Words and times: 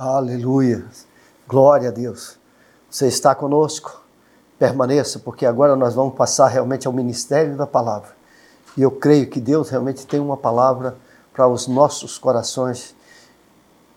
Aleluia. 0.00 0.84
Glória 1.48 1.88
a 1.88 1.90
Deus. 1.90 2.38
Você 2.88 3.08
está 3.08 3.34
conosco? 3.34 4.00
Permaneça, 4.56 5.18
porque 5.18 5.44
agora 5.44 5.74
nós 5.74 5.92
vamos 5.92 6.14
passar 6.14 6.46
realmente 6.46 6.86
ao 6.86 6.92
ministério 6.92 7.56
da 7.56 7.66
palavra. 7.66 8.10
E 8.76 8.82
eu 8.82 8.92
creio 8.92 9.28
que 9.28 9.40
Deus 9.40 9.70
realmente 9.70 10.06
tem 10.06 10.20
uma 10.20 10.36
palavra 10.36 10.96
para 11.34 11.48
os 11.48 11.66
nossos 11.66 12.16
corações 12.16 12.94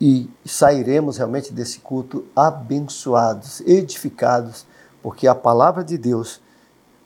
e 0.02 0.28
sairemos 0.44 1.18
realmente 1.18 1.54
desse 1.54 1.78
culto 1.82 2.26
abençoados, 2.36 3.62
edificados, 3.62 4.66
porque 5.04 5.28
a 5.28 5.36
palavra 5.36 5.84
de 5.84 6.00
Deus, 6.00 6.42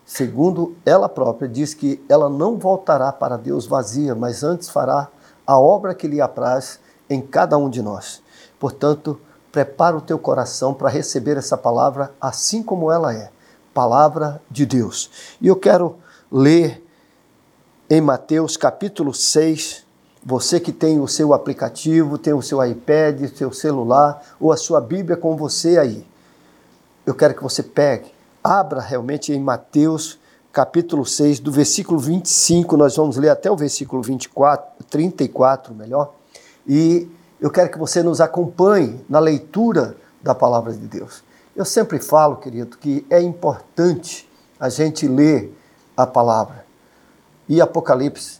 segundo 0.06 0.74
ela 0.86 1.10
própria, 1.10 1.50
diz 1.50 1.74
que 1.74 2.02
ela 2.08 2.30
não 2.30 2.58
voltará 2.58 3.12
para 3.12 3.36
Deus 3.36 3.68
vazia, 3.68 4.16
mas 4.16 4.42
antes 4.42 4.70
fará 4.70 5.10
a 5.46 5.60
obra 5.60 5.94
que 5.94 6.08
lhe 6.08 6.22
apraz 6.22 6.80
em 7.10 7.20
cada 7.20 7.58
um 7.58 7.70
de 7.70 7.82
nós. 7.82 8.24
Portanto, 8.66 9.22
prepara 9.52 9.96
o 9.96 10.02
teu 10.02 10.18
coração 10.18 10.74
para 10.74 10.90
receber 10.90 11.38
essa 11.38 11.56
palavra 11.56 12.12
assim 12.20 12.64
como 12.64 12.92
ela 12.92 13.14
é, 13.14 13.30
palavra 13.76 14.42
de 14.50 14.66
Deus. 14.66 15.38
E 15.40 15.46
eu 15.46 15.56
quero 15.56 15.98
ler 16.32 16.84
em 17.88 18.02
Mateus 18.02 18.58
capítulo 18.58 19.14
6, 19.14 19.86
você 20.26 20.60
que 20.60 20.72
tem 20.72 21.00
o 21.00 21.08
seu 21.08 21.32
aplicativo, 21.32 22.18
tem 22.18 22.34
o 22.34 22.42
seu 22.42 22.66
iPad, 22.66 23.22
o 23.22 23.38
seu 23.38 23.54
celular 23.54 24.20
ou 24.40 24.52
a 24.52 24.58
sua 24.58 24.82
Bíblia 24.82 25.16
com 25.16 25.38
você 25.38 25.78
aí. 25.78 26.04
Eu 27.06 27.14
quero 27.14 27.36
que 27.36 27.44
você 27.44 27.62
pegue, 27.62 28.12
abra 28.44 28.82
realmente 28.82 29.32
em 29.32 29.40
Mateus 29.40 30.18
capítulo 30.52 31.06
6, 31.06 31.40
do 31.40 31.52
versículo 31.52 32.00
25, 32.00 32.76
nós 32.76 32.96
vamos 32.96 33.16
ler 33.16 33.30
até 33.30 33.52
o 33.52 33.56
versículo 33.56 34.02
24, 34.02 34.84
34, 34.90 35.76
melhor. 35.76 36.16
E 36.68 37.08
eu 37.46 37.52
quero 37.52 37.70
que 37.70 37.78
você 37.78 38.02
nos 38.02 38.20
acompanhe 38.20 39.06
na 39.08 39.20
leitura 39.20 39.96
da 40.20 40.34
palavra 40.34 40.74
de 40.74 40.88
Deus. 40.88 41.24
Eu 41.56 41.64
sempre 41.64 42.00
falo, 42.00 42.38
querido, 42.38 42.76
que 42.76 43.06
é 43.08 43.22
importante 43.22 44.28
a 44.60 44.68
gente 44.68 45.08
ler 45.08 45.56
a 45.96 46.08
palavra. 46.08 46.66
E 47.48 47.62
Apocalipse 47.62 48.40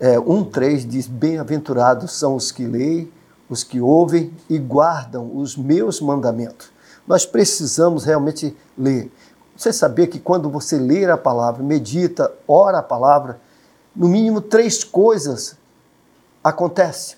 é, 0.00 0.16
1,3 0.16 0.84
diz: 0.84 1.06
Bem-aventurados 1.06 2.18
são 2.18 2.34
os 2.34 2.50
que 2.50 2.66
leem, 2.66 3.12
os 3.48 3.62
que 3.62 3.80
ouvem 3.80 4.36
e 4.50 4.58
guardam 4.58 5.36
os 5.36 5.56
meus 5.56 6.00
mandamentos. 6.00 6.72
Nós 7.06 7.24
precisamos 7.24 8.02
realmente 8.02 8.56
ler. 8.76 9.08
Você 9.56 9.72
sabia 9.72 10.08
que 10.08 10.18
quando 10.18 10.50
você 10.50 10.80
lê 10.80 11.08
a 11.08 11.16
palavra, 11.16 11.62
medita, 11.62 12.32
ora 12.48 12.78
a 12.78 12.82
palavra, 12.82 13.40
no 13.94 14.08
mínimo 14.08 14.40
três 14.40 14.82
coisas 14.82 15.56
acontecem. 16.42 17.16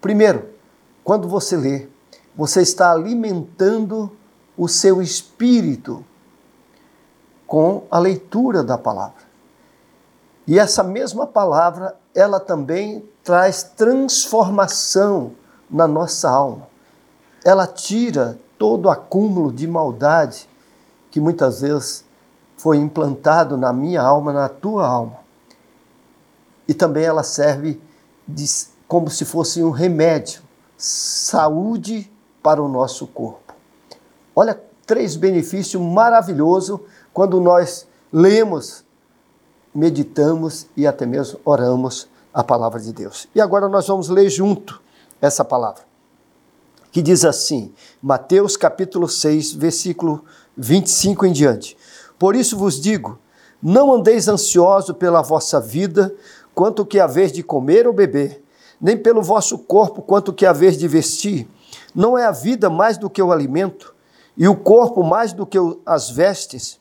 Primeiro, 0.00 0.53
quando 1.04 1.28
você 1.28 1.56
lê, 1.56 1.86
você 2.34 2.62
está 2.62 2.90
alimentando 2.90 4.10
o 4.56 4.66
seu 4.66 5.02
espírito 5.02 6.04
com 7.46 7.84
a 7.90 7.98
leitura 7.98 8.64
da 8.64 8.78
palavra. 8.78 9.22
E 10.46 10.58
essa 10.58 10.82
mesma 10.82 11.26
palavra, 11.26 11.96
ela 12.14 12.40
também 12.40 13.08
traz 13.22 13.62
transformação 13.62 15.32
na 15.70 15.86
nossa 15.86 16.28
alma. 16.28 16.68
Ela 17.44 17.66
tira 17.66 18.38
todo 18.58 18.86
o 18.86 18.90
acúmulo 18.90 19.52
de 19.52 19.66
maldade 19.66 20.48
que 21.10 21.20
muitas 21.20 21.60
vezes 21.60 22.04
foi 22.56 22.76
implantado 22.76 23.56
na 23.56 23.72
minha 23.72 24.02
alma, 24.02 24.32
na 24.32 24.48
tua 24.48 24.86
alma. 24.86 25.18
E 26.66 26.72
também 26.72 27.04
ela 27.04 27.22
serve 27.22 27.80
de 28.26 28.46
como 28.88 29.10
se 29.10 29.24
fosse 29.24 29.62
um 29.62 29.70
remédio, 29.70 30.42
saúde 30.86 32.12
para 32.42 32.62
o 32.62 32.68
nosso 32.68 33.06
corpo. 33.06 33.54
Olha, 34.36 34.60
três 34.84 35.16
benefícios 35.16 35.82
maravilhosos 35.82 36.78
quando 37.10 37.40
nós 37.40 37.88
lemos, 38.12 38.84
meditamos 39.74 40.66
e 40.76 40.86
até 40.86 41.06
mesmo 41.06 41.40
oramos 41.42 42.06
a 42.34 42.44
palavra 42.44 42.78
de 42.78 42.92
Deus. 42.92 43.26
E 43.34 43.40
agora 43.40 43.66
nós 43.66 43.86
vamos 43.86 44.10
ler 44.10 44.28
junto 44.28 44.82
essa 45.22 45.42
palavra, 45.42 45.84
que 46.92 47.00
diz 47.00 47.24
assim, 47.24 47.72
Mateus 48.02 48.54
capítulo 48.54 49.08
6, 49.08 49.54
versículo 49.54 50.22
25 50.54 51.24
em 51.24 51.32
diante. 51.32 51.78
Por 52.18 52.36
isso 52.36 52.58
vos 52.58 52.78
digo, 52.78 53.18
não 53.62 53.90
andeis 53.90 54.28
ansioso 54.28 54.92
pela 54.92 55.22
vossa 55.22 55.58
vida, 55.58 56.14
quanto 56.54 56.84
que 56.84 57.00
haver 57.00 57.30
de 57.30 57.42
comer 57.42 57.86
ou 57.86 57.92
beber, 57.94 58.43
nem 58.84 58.98
pelo 58.98 59.22
vosso 59.22 59.56
corpo 59.56 60.02
quanto 60.02 60.30
que 60.30 60.44
haver 60.44 60.72
de 60.72 60.86
vestir. 60.86 61.48
Não 61.94 62.18
é 62.18 62.26
a 62.26 62.30
vida 62.30 62.68
mais 62.68 62.98
do 62.98 63.08
que 63.08 63.22
o 63.22 63.32
alimento, 63.32 63.94
e 64.36 64.46
o 64.46 64.54
corpo 64.54 65.02
mais 65.02 65.32
do 65.32 65.46
que 65.46 65.56
as 65.86 66.10
vestes? 66.10 66.78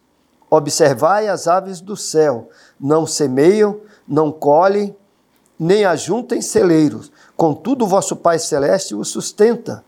Observai 0.49 1.29
as 1.29 1.47
aves 1.47 1.79
do 1.79 1.95
céu, 1.95 2.49
não 2.77 3.07
semeiam, 3.07 3.79
não 4.05 4.33
colhem, 4.33 4.93
nem 5.57 5.85
ajuntem 5.85 6.41
celeiros, 6.41 7.09
contudo 7.37 7.85
o 7.85 7.87
vosso 7.87 8.17
Pai 8.17 8.37
Celeste 8.37 8.93
os 8.93 9.07
sustenta. 9.07 9.81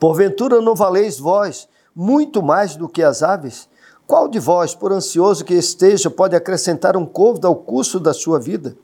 Porventura 0.00 0.60
não 0.60 0.74
valeis 0.74 1.16
vós 1.16 1.68
muito 1.94 2.42
mais 2.42 2.74
do 2.74 2.88
que 2.88 3.04
as 3.04 3.22
aves? 3.22 3.68
Qual 4.04 4.26
de 4.26 4.40
vós, 4.40 4.74
por 4.74 4.92
ansioso 4.92 5.44
que 5.44 5.54
esteja, 5.54 6.10
pode 6.10 6.34
acrescentar 6.34 6.96
um 6.96 7.06
côvado 7.06 7.46
ao 7.46 7.54
curso 7.54 8.00
da 8.00 8.12
sua 8.12 8.40
vida? 8.40 8.76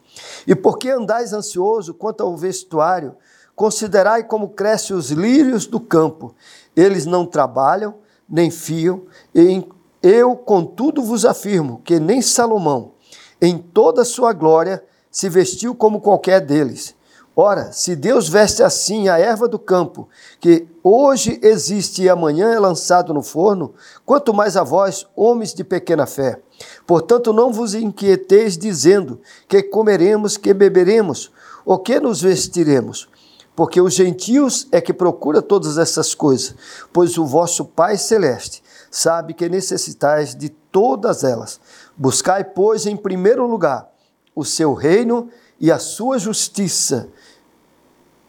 E 0.46 0.54
por 0.54 0.78
que 0.78 0.90
andais 0.90 1.32
ansioso 1.32 1.94
quanto 1.94 2.22
ao 2.22 2.36
vestuário? 2.36 3.14
Considerai 3.54 4.24
como 4.24 4.50
crescem 4.50 4.96
os 4.96 5.10
lírios 5.10 5.66
do 5.66 5.78
campo. 5.78 6.34
Eles 6.74 7.06
não 7.06 7.26
trabalham, 7.26 7.96
nem 8.28 8.50
fiam, 8.50 9.02
e 9.34 9.64
eu, 10.02 10.34
contudo, 10.34 11.02
vos 11.02 11.24
afirmo 11.24 11.80
que 11.84 12.00
nem 12.00 12.20
Salomão, 12.20 12.94
em 13.40 13.56
toda 13.56 14.02
a 14.02 14.06
sua 14.06 14.32
glória, 14.32 14.82
se 15.10 15.28
vestiu 15.28 15.74
como 15.74 16.00
qualquer 16.00 16.40
deles. 16.40 16.94
Ora, 17.36 17.72
se 17.72 17.94
Deus 17.94 18.28
veste 18.28 18.62
assim 18.62 19.08
a 19.08 19.18
erva 19.18 19.48
do 19.48 19.58
campo, 19.58 20.08
que 20.40 20.66
hoje 20.82 21.38
existe 21.42 22.02
e 22.02 22.08
amanhã 22.08 22.52
é 22.52 22.58
lançado 22.58 23.14
no 23.14 23.22
forno, 23.22 23.74
quanto 24.04 24.34
mais 24.34 24.56
a 24.56 24.62
vós, 24.62 25.06
homens 25.16 25.54
de 25.54 25.64
pequena 25.64 26.04
fé. 26.04 26.40
Portanto, 26.86 27.32
não 27.32 27.52
vos 27.52 27.74
inquieteis 27.74 28.56
dizendo 28.56 29.20
que 29.48 29.62
comeremos, 29.62 30.36
que 30.36 30.52
beberemos, 30.52 31.30
ou 31.64 31.78
que 31.78 32.00
nos 32.00 32.20
vestiremos, 32.20 33.08
porque 33.54 33.80
os 33.80 33.94
gentios 33.94 34.66
é 34.72 34.80
que 34.80 34.92
procura 34.92 35.40
todas 35.40 35.78
essas 35.78 36.14
coisas, 36.14 36.54
pois 36.92 37.18
o 37.18 37.24
vosso 37.24 37.64
Pai 37.64 37.96
celeste 37.96 38.62
sabe 38.90 39.34
que 39.34 39.48
necessitais 39.48 40.34
de 40.34 40.48
todas 40.48 41.24
elas. 41.24 41.60
Buscai, 41.96 42.44
pois, 42.44 42.86
em 42.86 42.96
primeiro 42.96 43.46
lugar 43.46 43.90
o 44.34 44.44
seu 44.44 44.72
reino 44.72 45.28
e 45.60 45.70
a 45.70 45.78
sua 45.78 46.18
justiça, 46.18 47.08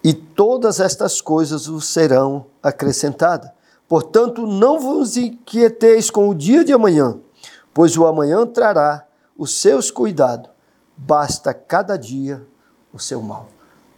e 0.03 0.13
todas 0.13 0.81
estas 0.81 1.21
coisas 1.21 1.65
vos 1.65 1.87
serão 1.87 2.45
acrescentadas. 2.61 3.49
Portanto, 3.87 4.45
não 4.45 4.79
vos 4.79 5.15
inquieteis 5.15 6.09
com 6.09 6.27
o 6.27 6.35
dia 6.35 6.63
de 6.63 6.73
amanhã, 6.73 7.17
pois 7.73 7.97
o 7.97 8.05
amanhã 8.05 8.45
trará 8.45 9.05
os 9.37 9.59
seus 9.61 9.89
cuidados, 9.89 10.49
basta 10.95 11.53
cada 11.53 11.97
dia 11.97 12.45
o 12.93 12.99
seu 12.99 13.21
mal. 13.21 13.47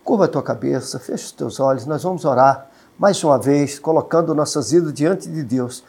Curva 0.03 0.25
a 0.25 0.27
tua 0.27 0.43
cabeça, 0.43 0.99
fecha 0.99 1.25
os 1.25 1.31
teus 1.31 1.59
olhos, 1.59 1.85
nós 1.85 2.03
vamos 2.03 2.25
orar 2.25 2.69
mais 2.97 3.21
uma 3.23 3.37
vez, 3.37 3.77
colocando 3.77 4.33
nossas 4.33 4.71
vidas 4.71 4.93
diante 4.93 5.29
de 5.29 5.43
Deus, 5.43 5.83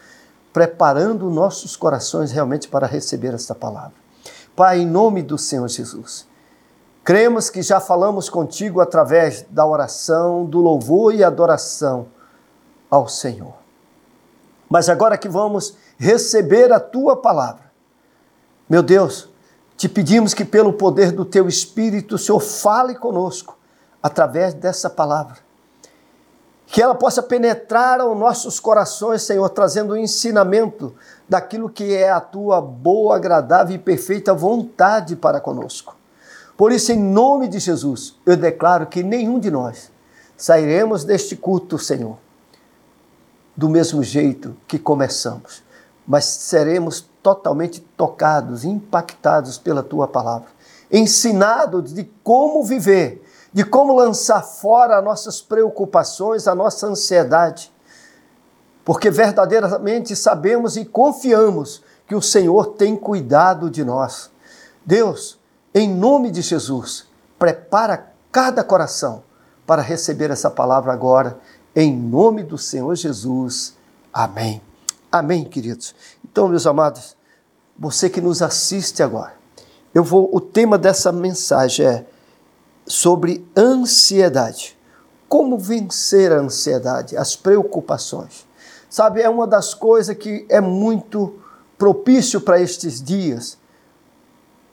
preparando 0.52 1.30
nossos 1.30 1.76
corações 1.76 2.32
realmente 2.32 2.66
para 2.66 2.86
receber 2.86 3.34
esta 3.34 3.54
palavra. 3.54 3.94
Pai, 4.56 4.80
em 4.80 4.86
nome 4.86 5.22
do 5.22 5.38
Senhor 5.38 5.68
Jesus, 5.68 6.26
Cremos 7.06 7.48
que 7.48 7.62
já 7.62 7.78
falamos 7.78 8.28
contigo 8.28 8.80
através 8.80 9.46
da 9.48 9.64
oração, 9.64 10.44
do 10.44 10.60
louvor 10.60 11.14
e 11.14 11.22
adoração 11.22 12.08
ao 12.90 13.06
Senhor. 13.06 13.54
Mas 14.68 14.88
agora 14.88 15.16
que 15.16 15.28
vamos 15.28 15.76
receber 15.96 16.72
a 16.72 16.80
tua 16.80 17.14
palavra, 17.14 17.65
meu 18.68 18.82
Deus, 18.82 19.28
te 19.76 19.88
pedimos 19.88 20.34
que 20.34 20.44
pelo 20.44 20.72
poder 20.72 21.12
do 21.12 21.24
teu 21.24 21.48
Espírito, 21.48 22.14
o 22.14 22.18
Senhor 22.18 22.40
fale 22.40 22.94
conosco 22.94 23.56
através 24.02 24.54
dessa 24.54 24.88
palavra. 24.88 25.38
Que 26.66 26.82
ela 26.82 26.94
possa 26.94 27.22
penetrar 27.22 28.00
aos 28.00 28.18
nossos 28.18 28.58
corações, 28.58 29.22
Senhor, 29.22 29.48
trazendo 29.50 29.92
o 29.92 29.96
ensinamento 29.96 30.94
daquilo 31.28 31.68
que 31.68 31.94
é 31.94 32.10
a 32.10 32.20
tua 32.20 32.60
boa, 32.60 33.16
agradável 33.16 33.76
e 33.76 33.78
perfeita 33.78 34.34
vontade 34.34 35.14
para 35.14 35.40
conosco. 35.40 35.96
Por 36.56 36.72
isso, 36.72 36.90
em 36.90 36.98
nome 36.98 37.48
de 37.48 37.58
Jesus, 37.58 38.16
eu 38.24 38.36
declaro 38.36 38.86
que 38.86 39.02
nenhum 39.02 39.38
de 39.38 39.50
nós 39.50 39.92
sairemos 40.36 41.04
deste 41.04 41.36
culto, 41.36 41.78
Senhor, 41.78 42.16
do 43.54 43.68
mesmo 43.68 44.02
jeito 44.02 44.56
que 44.66 44.78
começamos, 44.78 45.62
mas 46.06 46.24
seremos 46.24 47.08
totalmente 47.26 47.80
tocados, 47.80 48.64
impactados 48.64 49.58
pela 49.58 49.82
tua 49.82 50.06
palavra, 50.06 50.46
ensinados 50.92 51.92
de 51.92 52.04
como 52.22 52.62
viver 52.62 53.26
de 53.56 53.64
como 53.64 53.94
lançar 53.94 54.42
fora 54.42 54.98
as 54.98 55.02
nossas 55.02 55.40
preocupações, 55.40 56.46
a 56.46 56.54
nossa 56.54 56.88
ansiedade. 56.88 57.72
Porque 58.84 59.10
verdadeiramente 59.10 60.14
sabemos 60.14 60.76
e 60.76 60.84
confiamos 60.84 61.82
que 62.06 62.14
o 62.14 62.20
Senhor 62.20 62.74
tem 62.74 62.94
cuidado 62.94 63.70
de 63.70 63.82
nós. 63.82 64.30
Deus, 64.84 65.40
em 65.74 65.88
nome 65.88 66.30
de 66.30 66.42
Jesus, 66.42 67.06
prepara 67.38 68.12
cada 68.30 68.62
coração 68.62 69.22
para 69.66 69.80
receber 69.80 70.30
essa 70.30 70.50
palavra 70.50 70.92
agora, 70.92 71.38
em 71.74 71.96
nome 71.96 72.42
do 72.42 72.58
Senhor 72.58 72.94
Jesus. 72.94 73.74
Amém. 74.12 74.60
Amém, 75.10 75.44
queridos. 75.44 75.94
Então, 76.24 76.48
meus 76.48 76.66
amados, 76.66 77.16
você 77.78 78.10
que 78.10 78.20
nos 78.20 78.42
assiste 78.42 79.02
agora, 79.02 79.34
eu 79.94 80.02
vou 80.02 80.28
o 80.34 80.40
tema 80.40 80.76
dessa 80.76 81.12
mensagem 81.12 81.86
é 81.86 82.06
sobre 82.86 83.46
ansiedade. 83.56 84.76
Como 85.28 85.58
vencer 85.58 86.32
a 86.32 86.38
ansiedade, 86.38 87.16
as 87.16 87.34
preocupações. 87.34 88.46
Sabe, 88.88 89.20
é 89.20 89.28
uma 89.28 89.46
das 89.46 89.74
coisas 89.74 90.16
que 90.16 90.46
é 90.48 90.60
muito 90.60 91.38
propício 91.76 92.40
para 92.40 92.60
estes 92.60 93.02
dias, 93.02 93.58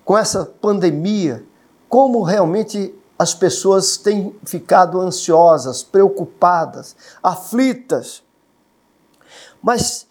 com 0.06 0.18
essa 0.18 0.46
pandemia, 0.46 1.44
como 1.90 2.22
realmente 2.22 2.94
as 3.18 3.34
pessoas 3.34 3.98
têm 3.98 4.36
ficado 4.44 5.00
ansiosas, 5.00 5.84
preocupadas, 5.84 6.96
aflitas. 7.22 8.24
Mas 9.62 10.08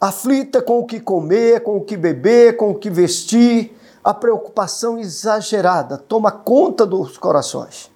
aflita 0.00 0.62
com 0.62 0.78
o 0.78 0.86
que 0.86 0.98
comer, 0.98 1.62
com 1.62 1.76
o 1.76 1.84
que 1.84 1.96
beber, 1.96 2.56
com 2.56 2.70
o 2.70 2.74
que 2.74 2.88
vestir, 2.88 3.76
a 4.02 4.14
preocupação 4.14 4.98
exagerada 4.98 5.98
toma 5.98 6.32
conta 6.32 6.86
dos 6.86 7.18
corações. 7.18 7.90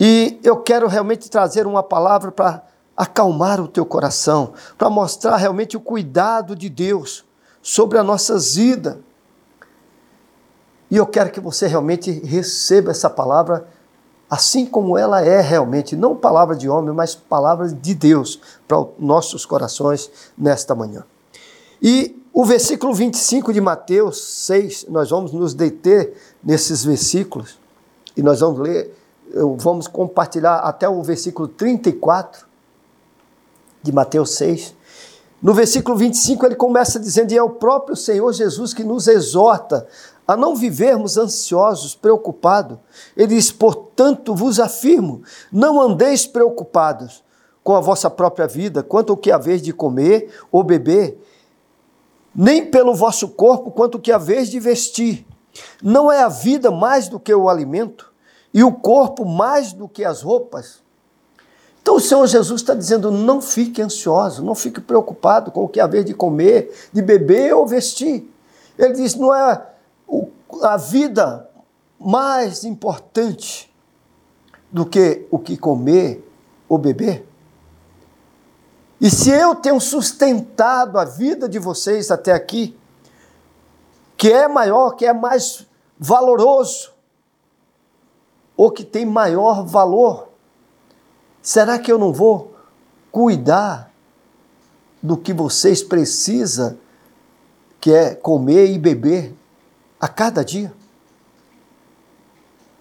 E 0.00 0.40
eu 0.42 0.56
quero 0.56 0.88
realmente 0.88 1.30
trazer 1.30 1.64
uma 1.64 1.82
palavra 1.82 2.32
para 2.32 2.64
acalmar 2.96 3.60
o 3.60 3.68
teu 3.68 3.86
coração, 3.86 4.52
para 4.76 4.90
mostrar 4.90 5.36
realmente 5.36 5.76
o 5.76 5.80
cuidado 5.80 6.56
de 6.56 6.68
Deus 6.68 7.24
sobre 7.62 7.98
a 7.98 8.02
nossa 8.02 8.36
vida. 8.36 8.98
E 10.90 10.96
eu 10.96 11.06
quero 11.06 11.30
que 11.30 11.38
você 11.38 11.68
realmente 11.68 12.10
receba 12.10 12.90
essa 12.90 13.08
palavra 13.08 13.68
assim 14.32 14.64
como 14.64 14.96
ela 14.96 15.20
é 15.20 15.42
realmente, 15.42 15.94
não 15.94 16.16
palavra 16.16 16.56
de 16.56 16.66
homem, 16.66 16.94
mas 16.94 17.14
palavra 17.14 17.68
de 17.68 17.94
Deus 17.94 18.40
para 18.66 18.78
os 18.78 18.88
nossos 18.98 19.44
corações 19.44 20.10
nesta 20.38 20.74
manhã. 20.74 21.04
E 21.82 22.18
o 22.32 22.42
versículo 22.42 22.94
25 22.94 23.52
de 23.52 23.60
Mateus 23.60 24.24
6, 24.46 24.86
nós 24.88 25.10
vamos 25.10 25.34
nos 25.34 25.52
deter 25.52 26.14
nesses 26.42 26.82
versículos 26.82 27.58
e 28.16 28.22
nós 28.22 28.40
vamos 28.40 28.60
ler, 28.60 28.96
vamos 29.58 29.86
compartilhar 29.86 30.60
até 30.60 30.88
o 30.88 31.02
versículo 31.02 31.46
34 31.46 32.46
de 33.82 33.92
Mateus 33.92 34.30
6. 34.36 34.74
No 35.42 35.52
versículo 35.52 35.94
25 35.94 36.46
ele 36.46 36.54
começa 36.54 36.98
dizendo: 36.98 37.32
E 37.32 37.36
é 37.36 37.42
o 37.42 37.50
próprio 37.50 37.96
Senhor 37.96 38.32
Jesus 38.32 38.72
que 38.72 38.82
nos 38.82 39.08
exorta 39.08 39.86
a 40.26 40.36
não 40.36 40.54
vivermos 40.54 41.16
ansiosos, 41.16 41.94
preocupados. 41.94 42.78
Ele 43.16 43.34
diz: 43.34 43.50
Portanto 43.50 44.34
vos 44.34 44.60
afirmo, 44.60 45.22
não 45.52 45.80
andeis 45.80 46.26
preocupados 46.26 47.22
com 47.62 47.76
a 47.76 47.80
vossa 47.80 48.10
própria 48.10 48.46
vida, 48.46 48.82
quanto 48.82 49.12
ao 49.12 49.16
que 49.16 49.30
haver 49.30 49.60
de 49.60 49.72
comer 49.72 50.32
ou 50.50 50.62
beber 50.62 51.18
nem 52.34 52.64
pelo 52.64 52.94
vosso 52.94 53.28
corpo 53.28 53.70
quanto 53.70 53.98
que 53.98 54.10
a 54.10 54.18
vez 54.18 54.48
de 54.48 54.58
vestir. 54.58 55.26
Não 55.82 56.10
é 56.10 56.22
a 56.22 56.28
vida 56.28 56.70
mais 56.70 57.08
do 57.08 57.20
que 57.20 57.34
o 57.34 57.48
alimento, 57.48 58.10
e 58.54 58.64
o 58.64 58.72
corpo 58.72 59.24
mais 59.24 59.72
do 59.72 59.88
que 59.88 60.04
as 60.04 60.22
roupas? 60.22 60.80
Então 61.80 61.96
o 61.96 62.00
Senhor 62.00 62.26
Jesus 62.26 62.60
está 62.60 62.74
dizendo: 62.74 63.10
não 63.10 63.40
fique 63.40 63.82
ansioso, 63.82 64.42
não 64.42 64.54
fique 64.54 64.80
preocupado 64.80 65.50
com 65.50 65.64
o 65.64 65.68
que 65.68 65.80
haver 65.80 66.04
de 66.04 66.14
comer, 66.14 66.72
de 66.92 67.02
beber 67.02 67.54
ou 67.54 67.66
vestir. 67.66 68.30
Ele 68.78 68.94
diz: 68.94 69.14
não 69.14 69.34
é 69.34 69.66
a 70.62 70.76
vida 70.76 71.48
mais 71.98 72.64
importante 72.64 73.72
do 74.70 74.84
que 74.86 75.26
o 75.30 75.38
que 75.38 75.56
comer 75.56 76.26
ou 76.68 76.78
beber? 76.78 77.26
E 79.00 79.10
se 79.10 79.30
eu 79.30 79.54
tenho 79.54 79.80
sustentado 79.80 80.98
a 80.98 81.04
vida 81.04 81.48
de 81.48 81.58
vocês 81.58 82.10
até 82.10 82.32
aqui, 82.32 82.78
que 84.16 84.30
é 84.30 84.46
maior, 84.46 84.92
que 84.92 85.04
é 85.04 85.12
mais 85.12 85.66
valoroso, 85.98 86.92
ou 88.56 88.70
que 88.70 88.84
tem 88.84 89.04
maior 89.04 89.64
valor, 89.66 90.28
será 91.40 91.78
que 91.78 91.90
eu 91.90 91.98
não 91.98 92.12
vou 92.12 92.54
cuidar 93.10 93.90
do 95.02 95.16
que 95.16 95.32
vocês 95.32 95.82
precisam, 95.82 96.78
que 97.80 97.92
é 97.92 98.14
comer 98.14 98.70
e 98.70 98.78
beber 98.78 99.34
a 100.02 100.08
cada 100.08 100.44
dia? 100.44 100.74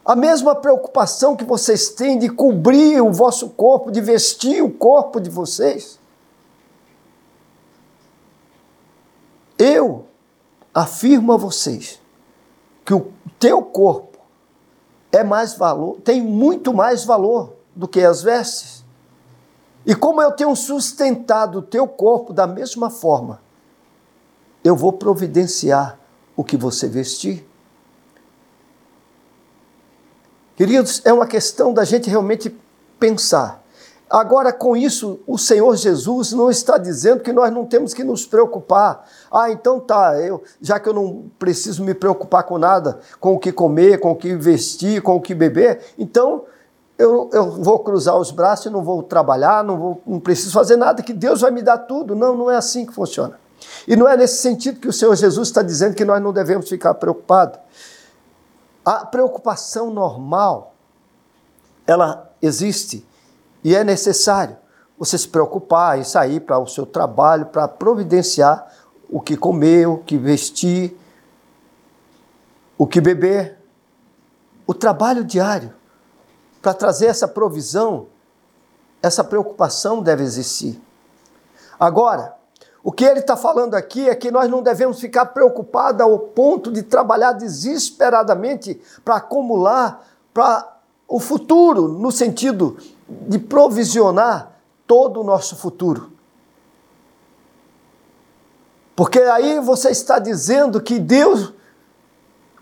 A 0.03 0.15
mesma 0.17 0.55
preocupação 0.55 1.37
que 1.37 1.45
vocês 1.45 1.87
têm 1.89 2.19
de 2.19 2.27
cobrir 2.27 2.99
o 2.99 3.13
vosso 3.13 3.51
corpo, 3.51 3.89
de 3.89 4.01
vestir 4.01 4.61
o 4.61 4.69
corpo 4.69 5.21
de 5.21 5.29
vocês, 5.29 6.01
Eu 9.63 10.07
afirmo 10.73 11.33
a 11.33 11.37
vocês 11.37 12.01
que 12.83 12.95
o 12.95 13.13
teu 13.37 13.61
corpo 13.61 14.17
é 15.11 15.23
mais 15.23 15.53
valor, 15.53 16.01
tem 16.01 16.19
muito 16.19 16.73
mais 16.73 17.05
valor 17.05 17.53
do 17.75 17.87
que 17.87 18.01
as 18.01 18.23
vestes. 18.23 18.83
E 19.85 19.93
como 19.93 20.19
eu 20.19 20.31
tenho 20.31 20.55
sustentado 20.55 21.59
o 21.59 21.61
teu 21.61 21.87
corpo 21.87 22.33
da 22.33 22.47
mesma 22.47 22.89
forma, 22.89 23.39
eu 24.63 24.75
vou 24.75 24.93
providenciar 24.93 25.99
o 26.41 26.43
que 26.43 26.57
você 26.57 26.87
vestir. 26.87 27.47
Queridos, 30.55 31.01
é 31.05 31.13
uma 31.13 31.25
questão 31.25 31.73
da 31.73 31.83
gente 31.83 32.09
realmente 32.09 32.55
pensar 32.99 33.61
Agora, 34.11 34.51
com 34.51 34.75
isso, 34.75 35.21
o 35.25 35.37
Senhor 35.37 35.73
Jesus 35.77 36.33
não 36.33 36.51
está 36.51 36.77
dizendo 36.77 37.23
que 37.23 37.31
nós 37.31 37.49
não 37.49 37.65
temos 37.65 37.93
que 37.93 38.03
nos 38.03 38.25
preocupar. 38.25 39.07
Ah, 39.31 39.49
então 39.49 39.79
tá, 39.79 40.19
eu, 40.19 40.43
já 40.61 40.77
que 40.81 40.89
eu 40.89 40.93
não 40.93 41.31
preciso 41.39 41.81
me 41.81 41.93
preocupar 41.93 42.43
com 42.43 42.57
nada, 42.57 42.99
com 43.21 43.35
o 43.35 43.39
que 43.39 43.53
comer, 43.53 44.01
com 44.01 44.11
o 44.11 44.15
que 44.15 44.35
vestir, 44.35 45.01
com 45.01 45.15
o 45.15 45.21
que 45.21 45.33
beber, 45.33 45.79
então 45.97 46.43
eu, 46.99 47.29
eu 47.31 47.51
vou 47.51 47.79
cruzar 47.79 48.17
os 48.17 48.31
braços 48.31 48.69
não 48.69 48.83
vou 48.83 49.01
trabalhar, 49.01 49.63
não, 49.63 49.77
vou, 49.77 50.01
não 50.05 50.19
preciso 50.19 50.51
fazer 50.51 50.75
nada, 50.75 51.01
que 51.01 51.13
Deus 51.13 51.39
vai 51.39 51.49
me 51.51 51.61
dar 51.61 51.77
tudo. 51.77 52.13
Não, 52.13 52.35
não 52.35 52.51
é 52.51 52.57
assim 52.57 52.85
que 52.85 52.93
funciona. 52.93 53.39
E 53.87 53.95
não 53.95 54.07
é 54.07 54.15
nesse 54.17 54.41
sentido 54.41 54.79
que 54.79 54.87
o 54.87 54.93
Senhor 54.93 55.15
Jesus 55.15 55.47
está 55.47 55.61
dizendo 55.61 55.95
que 55.95 56.05
nós 56.05 56.21
não 56.21 56.33
devemos 56.33 56.67
ficar 56.67 56.93
preocupados. 56.95 57.59
A 58.83 59.05
preocupação 59.05 59.91
normal, 59.91 60.75
ela 61.85 62.31
existe 62.41 63.05
e 63.63 63.75
é 63.75 63.83
necessário 63.83 64.57
você 64.97 65.17
se 65.17 65.27
preocupar 65.27 65.99
e 65.99 66.05
sair 66.05 66.39
para 66.39 66.59
o 66.59 66.67
seu 66.67 66.85
trabalho, 66.85 67.47
para 67.47 67.67
providenciar 67.67 68.71
o 69.09 69.19
que 69.19 69.35
comer, 69.35 69.87
o 69.87 69.97
que 69.97 70.17
vestir, 70.17 70.97
o 72.77 72.87
que 72.87 73.01
beber. 73.01 73.57
O 74.65 74.73
trabalho 74.73 75.23
diário 75.23 75.73
para 76.61 76.73
trazer 76.73 77.07
essa 77.07 77.27
provisão, 77.27 78.07
essa 79.01 79.23
preocupação 79.23 80.01
deve 80.01 80.23
existir. 80.23 80.79
Agora, 81.79 82.35
o 82.83 82.91
que 82.91 83.05
ele 83.05 83.19
está 83.19 83.37
falando 83.37 83.75
aqui 83.75 84.09
é 84.09 84.15
que 84.15 84.31
nós 84.31 84.49
não 84.49 84.63
devemos 84.63 84.99
ficar 84.99 85.27
preocupados 85.27 86.01
ao 86.01 86.17
ponto 86.17 86.71
de 86.71 86.81
trabalhar 86.81 87.33
desesperadamente 87.33 88.81
para 89.05 89.17
acumular 89.17 90.07
para 90.33 90.77
o 91.07 91.19
futuro, 91.19 91.87
no 91.87 92.11
sentido 92.11 92.77
de 93.07 93.37
provisionar 93.37 94.53
todo 94.87 95.19
o 95.19 95.23
nosso 95.23 95.55
futuro. 95.55 96.11
Porque 98.95 99.19
aí 99.19 99.59
você 99.59 99.91
está 99.91 100.17
dizendo 100.19 100.81
que 100.81 100.99
Deus 100.99 101.53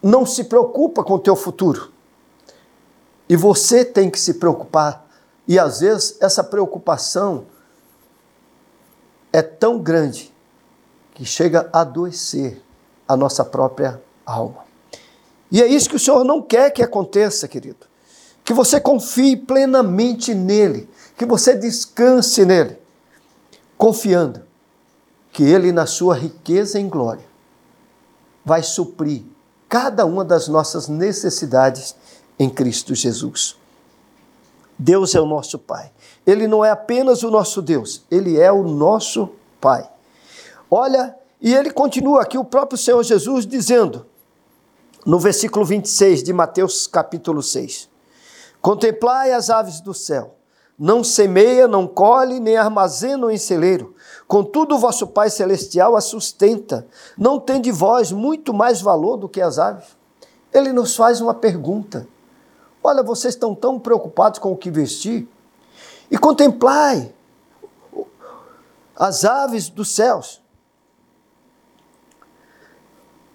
não 0.01 0.25
se 0.25 0.45
preocupa 0.45 1.03
com 1.03 1.13
o 1.13 1.19
teu 1.19 1.35
futuro. 1.35 1.91
E 3.27 3.35
você 3.35 3.85
tem 3.85 4.09
que 4.09 4.19
se 4.19 4.35
preocupar. 4.35 5.05
E 5.47 5.59
às 5.59 5.79
vezes 5.79 6.17
essa 6.19 6.43
preocupação 6.43 7.45
é 9.31 9.41
tão 9.41 9.79
grande 9.79 10.33
que 11.13 11.25
chega 11.25 11.69
a 11.71 11.81
adoecer 11.81 12.61
a 13.07 13.15
nossa 13.15 13.43
própria 13.43 14.01
alma. 14.25 14.63
E 15.51 15.61
é 15.61 15.67
isso 15.67 15.89
que 15.89 15.95
o 15.95 15.99
Senhor 15.99 16.23
não 16.23 16.41
quer 16.41 16.71
que 16.71 16.83
aconteça, 16.83 17.47
querido 17.47 17.89
que 18.49 18.53
você 18.55 18.81
confie 18.81 19.37
plenamente 19.37 20.33
nele, 20.33 20.89
que 21.15 21.23
você 21.23 21.55
descanse 21.55 22.43
nele, 22.43 22.79
confiando 23.77 24.41
que 25.31 25.43
ele, 25.43 25.71
na 25.71 25.85
sua 25.85 26.15
riqueza 26.15 26.79
em 26.79 26.89
glória, 26.89 27.25
vai 28.43 28.63
suprir 28.63 29.21
cada 29.69 30.03
uma 30.03 30.25
das 30.25 30.47
nossas 30.47 30.87
necessidades 30.87 31.95
em 32.39 32.49
Cristo 32.49 32.95
Jesus. 32.95 33.55
Deus 34.79 35.13
é 35.13 35.19
o 35.19 35.25
nosso 35.25 35.59
Pai. 35.59 35.91
Ele 36.25 36.47
não 36.47 36.63
é 36.63 36.71
apenas 36.71 37.21
o 37.21 37.29
nosso 37.29 37.61
Deus, 37.61 38.05
ele 38.09 38.39
é 38.39 38.49
o 38.49 38.63
nosso 38.63 39.29
Pai. 39.59 39.89
Olha, 40.71 41.13
e 41.41 41.53
ele 41.53 41.69
continua 41.69 42.21
aqui, 42.21 42.37
o 42.37 42.45
próprio 42.45 42.77
Senhor 42.77 43.03
Jesus 43.03 43.45
dizendo, 43.45 44.05
no 45.05 45.19
versículo 45.19 45.65
26 45.65 46.23
de 46.23 46.31
Mateus 46.31 46.87
capítulo 46.87 47.43
6: 47.43 47.89
Contemplai 48.61 49.33
as 49.33 49.49
aves 49.49 49.81
do 49.81 49.93
céu, 49.93 50.35
não 50.77 51.03
semeia, 51.03 51.67
não 51.67 51.85
colhe, 51.85 52.39
nem 52.39 52.55
armazena 52.55 53.33
em 53.33 53.37
celeiro, 53.37 53.93
contudo 54.29 54.75
o 54.75 54.79
vosso 54.79 55.07
Pai 55.07 55.29
Celestial 55.29 55.97
a 55.97 56.01
sustenta. 56.01 56.87
Não 57.17 57.37
tem 57.37 57.59
de 57.59 57.71
vós 57.71 58.13
muito 58.13 58.53
mais 58.53 58.79
valor 58.79 59.17
do 59.17 59.27
que 59.27 59.41
as 59.41 59.59
aves? 59.59 59.97
Ele 60.53 60.71
nos 60.71 60.95
faz 60.95 61.19
uma 61.19 61.33
pergunta. 61.33 62.07
Olha, 62.83 63.03
vocês 63.03 63.33
estão 63.33 63.53
tão 63.53 63.79
preocupados 63.79 64.39
com 64.39 64.51
o 64.51 64.57
que 64.57 64.71
vestir? 64.71 65.27
E 66.09 66.17
contemplai 66.17 67.13
as 68.95 69.23
aves 69.23 69.69
dos 69.69 69.93
céus. 69.93 70.41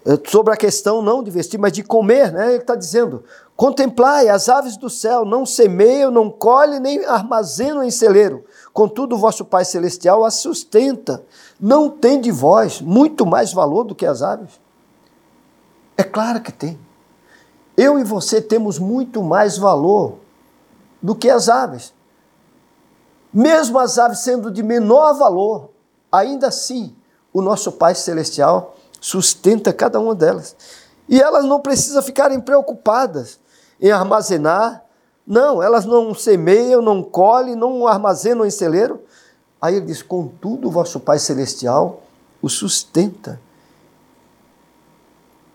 É, 0.05 0.29
sobre 0.29 0.53
a 0.53 0.57
questão 0.57 1.01
não 1.01 1.23
de 1.23 1.31
vestir, 1.31 1.59
mas 1.59 1.71
de 1.71 1.81
comer, 1.81 2.31
né? 2.31 2.49
Ele 2.49 2.61
está 2.61 2.75
dizendo: 2.75 3.23
contemplai 3.55 4.29
as 4.29 4.47
aves 4.47 4.77
do 4.77 4.87
céu, 4.87 5.25
não 5.25 5.47
semeiam, 5.47 6.11
não 6.11 6.29
colhem, 6.29 6.79
nem 6.79 7.03
armazenam 7.05 7.83
em 7.83 7.89
celeiro. 7.89 8.45
Contudo, 8.71 9.15
o 9.15 9.17
vosso 9.17 9.43
Pai 9.43 9.65
Celestial 9.65 10.23
as 10.23 10.35
sustenta. 10.35 11.23
Não 11.59 11.89
tem 11.89 12.21
de 12.21 12.29
vós 12.29 12.81
muito 12.81 13.25
mais 13.25 13.51
valor 13.51 13.83
do 13.83 13.95
que 13.95 14.05
as 14.05 14.21
aves? 14.21 14.61
É 15.97 16.03
claro 16.03 16.39
que 16.39 16.51
tem. 16.51 16.77
Eu 17.77 17.99
e 17.99 18.03
você 18.03 18.41
temos 18.41 18.79
muito 18.79 19.21
mais 19.21 19.57
valor 19.57 20.15
do 21.01 21.15
que 21.15 21.29
as 21.29 21.49
aves. 21.49 21.93
Mesmo 23.33 23.77
as 23.79 23.97
aves 23.97 24.19
sendo 24.19 24.49
de 24.49 24.63
menor 24.63 25.13
valor, 25.13 25.69
ainda 26.11 26.47
assim 26.47 26.95
o 27.33 27.41
nosso 27.41 27.71
Pai 27.73 27.93
Celestial 27.93 28.75
sustenta 29.01 29.73
cada 29.73 29.99
uma 29.99 30.15
delas. 30.15 30.55
E 31.07 31.21
elas 31.21 31.45
não 31.45 31.59
precisam 31.59 32.01
ficarem 32.01 32.39
preocupadas 32.39 33.39
em 33.79 33.91
armazenar. 33.91 34.83
Não, 35.27 35.61
elas 35.61 35.85
não 35.85 36.13
semeiam, 36.15 36.81
não 36.81 37.03
colhem, 37.03 37.55
não 37.55 37.87
armazenam 37.87 38.45
em 38.45 38.49
celeiro. 38.49 39.03
Aí 39.61 39.75
ele 39.75 39.87
diz: 39.87 40.01
Contudo, 40.01 40.67
o 40.67 40.71
vosso 40.71 40.99
Pai 40.99 41.19
Celestial 41.19 42.01
o 42.41 42.49
sustenta. 42.49 43.39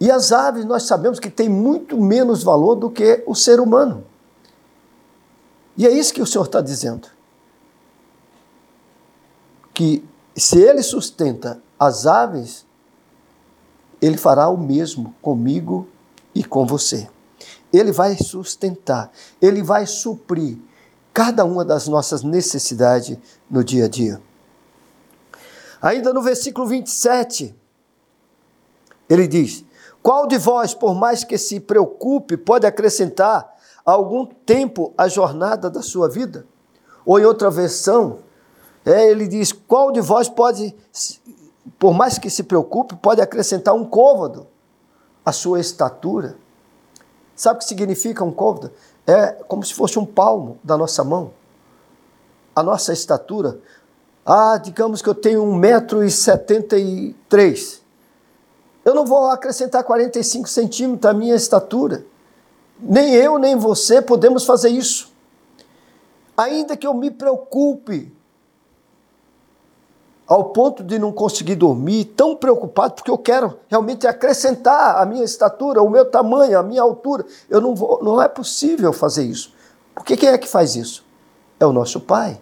E 0.01 0.11
as 0.11 0.33
aves 0.33 0.65
nós 0.65 0.85
sabemos 0.85 1.21
que 1.21 1.29
têm 1.29 1.49
muito 1.49 2.01
menos 2.01 2.43
valor 2.43 2.75
do 2.75 2.91
que 2.91 3.23
o 3.27 3.35
ser 3.35 3.61
humano. 3.61 4.07
E 5.77 5.87
é 5.87 5.91
isso 5.91 6.15
que 6.15 6.23
o 6.23 6.27
Senhor 6.27 6.45
está 6.45 6.63
dizendo. 6.63 7.09
Que 9.75 10.03
se 10.35 10.59
ele 10.59 10.83
sustenta 10.83 11.63
as 11.79 12.07
aves, 12.07 12.67
ele 14.01 14.17
fará 14.17 14.49
o 14.49 14.57
mesmo 14.57 15.15
comigo 15.21 15.87
e 16.35 16.43
com 16.43 16.67
você. 16.67 17.09
Ele 17.71 17.93
vai 17.93 18.17
sustentar, 18.17 19.13
ele 19.41 19.63
vai 19.63 19.87
suprir 19.87 20.59
cada 21.13 21.45
uma 21.45 21.65
das 21.65 21.87
nossas 21.87 22.23
necessidades 22.23 23.19
no 23.51 23.63
dia 23.63 23.85
a 23.85 23.89
dia. 23.89 24.21
Ainda 25.81 26.13
no 26.13 26.23
versículo 26.23 26.67
27, 26.67 27.55
ele 29.09 29.27
diz: 29.27 29.65
qual 30.03 30.27
de 30.27 30.39
vós, 30.39 30.75
por 30.75 30.95
mais 30.95 31.25
que 31.25 31.37
se 31.37 31.61
preocupe, 31.61 32.37
pode 32.37 32.67
acrescentar 32.67 33.55
algum 33.85 34.25
tempo 34.25 34.95
à 34.97 35.09
jornada 35.09 35.69
da 35.69 35.83
sua 35.83 36.09
vida? 36.09 36.47
Ou 37.05 37.19
em 37.19 37.25
outra 37.25 37.51
versão, 37.51 38.21
é, 38.85 39.11
ele 39.11 39.27
diz: 39.29 39.53
qual 39.53 39.93
de 39.93 40.01
vós 40.01 40.29
pode, 40.29 40.75
por 41.79 41.93
mais 41.93 42.19
que 42.19 42.31
se 42.31 42.43
preocupe, 42.43 42.97
pode 42.97 43.21
acrescentar 43.21 43.75
um 43.75 43.85
côvado 43.85 44.47
à 45.25 45.33
sua 45.33 45.61
estatura? 45.61 46.37
Sabe 47.37 47.57
o 47.57 47.59
que 47.61 47.67
significa 47.67 48.25
um 48.25 48.33
côvado? 48.33 48.73
É 49.07 49.33
como 49.49 49.63
se 49.65 49.75
fosse 49.75 49.99
um 49.99 50.07
palmo 50.07 50.59
da 50.63 50.77
nossa 50.77 51.03
mão. 51.05 51.33
A 52.55 52.63
nossa 52.63 52.93
estatura. 52.93 53.59
Ah, 54.25 54.57
digamos 54.59 55.03
que 55.03 55.09
eu 55.09 55.15
tenho 55.15 55.45
1,73m. 55.45 57.81
Eu 58.85 58.95
não 58.95 59.05
vou 59.05 59.27
acrescentar 59.27 59.85
45 59.85 60.49
centímetros 60.49 61.11
à 61.11 61.15
minha 61.15 61.35
estatura. 61.35 62.05
Nem 62.79 63.15
eu, 63.15 63.39
nem 63.39 63.57
você 63.57 64.01
podemos 64.01 64.45
fazer 64.45 64.71
isso. 64.71 65.13
Ainda 66.37 66.77
que 66.77 66.87
eu 66.87 66.95
me 66.95 67.11
preocupe 67.11 68.13
ao 70.27 70.45
ponto 70.45 70.85
de 70.85 70.97
não 70.97 71.11
conseguir 71.13 71.57
dormir, 71.57 72.05
tão 72.05 72.37
preocupado, 72.37 72.95
porque 72.95 73.11
eu 73.11 73.19
quero 73.19 73.59
realmente 73.69 74.07
acrescentar 74.07 74.97
a 74.97 75.05
minha 75.05 75.25
estatura, 75.25 75.83
o 75.83 75.91
meu 75.91 76.05
tamanho, 76.05 76.57
a 76.57 76.63
minha 76.63 76.81
altura. 76.81 77.27
Eu 77.49 77.61
não 77.61 77.75
vou, 77.75 78.03
não 78.03 78.23
é 78.23 78.29
possível 78.29 78.93
fazer 78.93 79.25
isso. 79.25 79.53
Porque 79.93 80.17
quem 80.17 80.29
é 80.29 80.39
que 80.39 80.49
faz 80.49 80.77
isso? 80.77 81.05
É 81.59 81.67
o 81.67 81.73
nosso 81.73 82.01
Pai. 82.01 82.41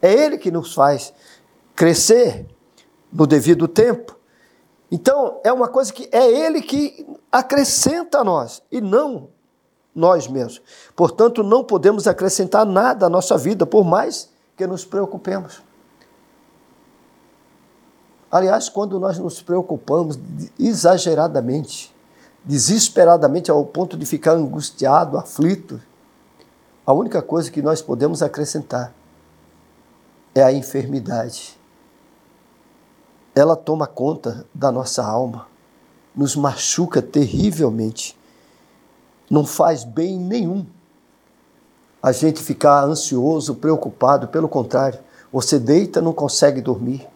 É 0.00 0.12
Ele 0.12 0.36
que 0.38 0.50
nos 0.50 0.74
faz 0.74 1.12
crescer 1.74 2.46
no 3.10 3.26
devido 3.26 3.66
tempo. 3.66 4.15
Então, 4.90 5.40
é 5.42 5.52
uma 5.52 5.68
coisa 5.68 5.92
que 5.92 6.08
é 6.12 6.30
Ele 6.30 6.62
que 6.62 7.06
acrescenta 7.30 8.18
a 8.18 8.24
nós 8.24 8.62
e 8.70 8.80
não 8.80 9.28
nós 9.94 10.28
mesmos. 10.28 10.60
Portanto, 10.94 11.42
não 11.42 11.64
podemos 11.64 12.06
acrescentar 12.06 12.66
nada 12.66 13.06
à 13.06 13.08
nossa 13.08 13.36
vida, 13.38 13.64
por 13.66 13.84
mais 13.84 14.28
que 14.56 14.66
nos 14.66 14.84
preocupemos. 14.84 15.62
Aliás, 18.30 18.68
quando 18.68 19.00
nós 19.00 19.18
nos 19.18 19.40
preocupamos 19.40 20.18
exageradamente, 20.58 21.94
desesperadamente 22.44 23.50
ao 23.50 23.64
ponto 23.64 23.96
de 23.96 24.04
ficar 24.04 24.32
angustiado, 24.32 25.16
aflito, 25.16 25.80
a 26.84 26.92
única 26.92 27.22
coisa 27.22 27.50
que 27.50 27.62
nós 27.62 27.80
podemos 27.80 28.22
acrescentar 28.22 28.92
é 30.34 30.42
a 30.42 30.52
enfermidade 30.52 31.55
ela 33.36 33.54
toma 33.54 33.86
conta 33.86 34.46
da 34.54 34.72
nossa 34.72 35.04
alma, 35.04 35.46
nos 36.16 36.34
machuca 36.34 37.02
terrivelmente, 37.02 38.18
não 39.30 39.44
faz 39.44 39.84
bem 39.84 40.18
nenhum 40.18 40.64
a 42.02 42.12
gente 42.12 42.42
ficar 42.42 42.84
ansioso, 42.84 43.56
preocupado, 43.56 44.28
pelo 44.28 44.48
contrário, 44.48 45.00
você 45.30 45.58
deita, 45.58 46.00
não 46.00 46.14
consegue 46.14 46.62
dormir, 46.62 47.06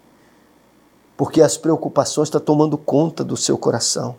porque 1.16 1.40
as 1.40 1.56
preocupações 1.56 2.26
estão 2.26 2.40
tomando 2.40 2.76
conta 2.76 3.24
do 3.24 3.36
seu 3.36 3.56
coração. 3.56 4.16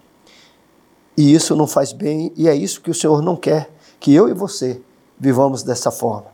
E 1.15 1.31
isso 1.31 1.55
não 1.55 1.67
faz 1.67 1.93
bem, 1.93 2.33
e 2.35 2.47
é 2.47 2.55
isso 2.55 2.81
que 2.81 2.89
o 2.89 2.95
Senhor 2.95 3.21
não 3.21 3.35
quer, 3.35 3.69
que 3.99 4.11
eu 4.11 4.27
e 4.27 4.33
você 4.33 4.81
vivamos 5.19 5.61
dessa 5.61 5.91
forma. 5.91 6.27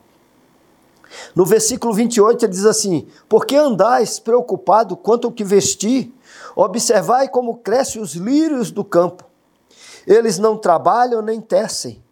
No 1.35 1.45
versículo 1.45 1.93
28 1.93 2.45
ele 2.45 2.51
diz 2.51 2.65
assim: 2.65 3.07
Porque 3.27 3.55
andais 3.55 4.19
preocupado 4.19 4.95
quanto 4.95 5.27
ao 5.27 5.33
que 5.33 5.43
vestir? 5.43 6.13
Observai 6.55 7.27
como 7.27 7.57
crescem 7.57 8.01
os 8.01 8.13
lírios 8.13 8.71
do 8.71 8.83
campo. 8.83 9.23
Eles 10.05 10.37
não 10.37 10.57
trabalham 10.57 11.21
nem 11.21 11.41
tecem. 11.41 12.03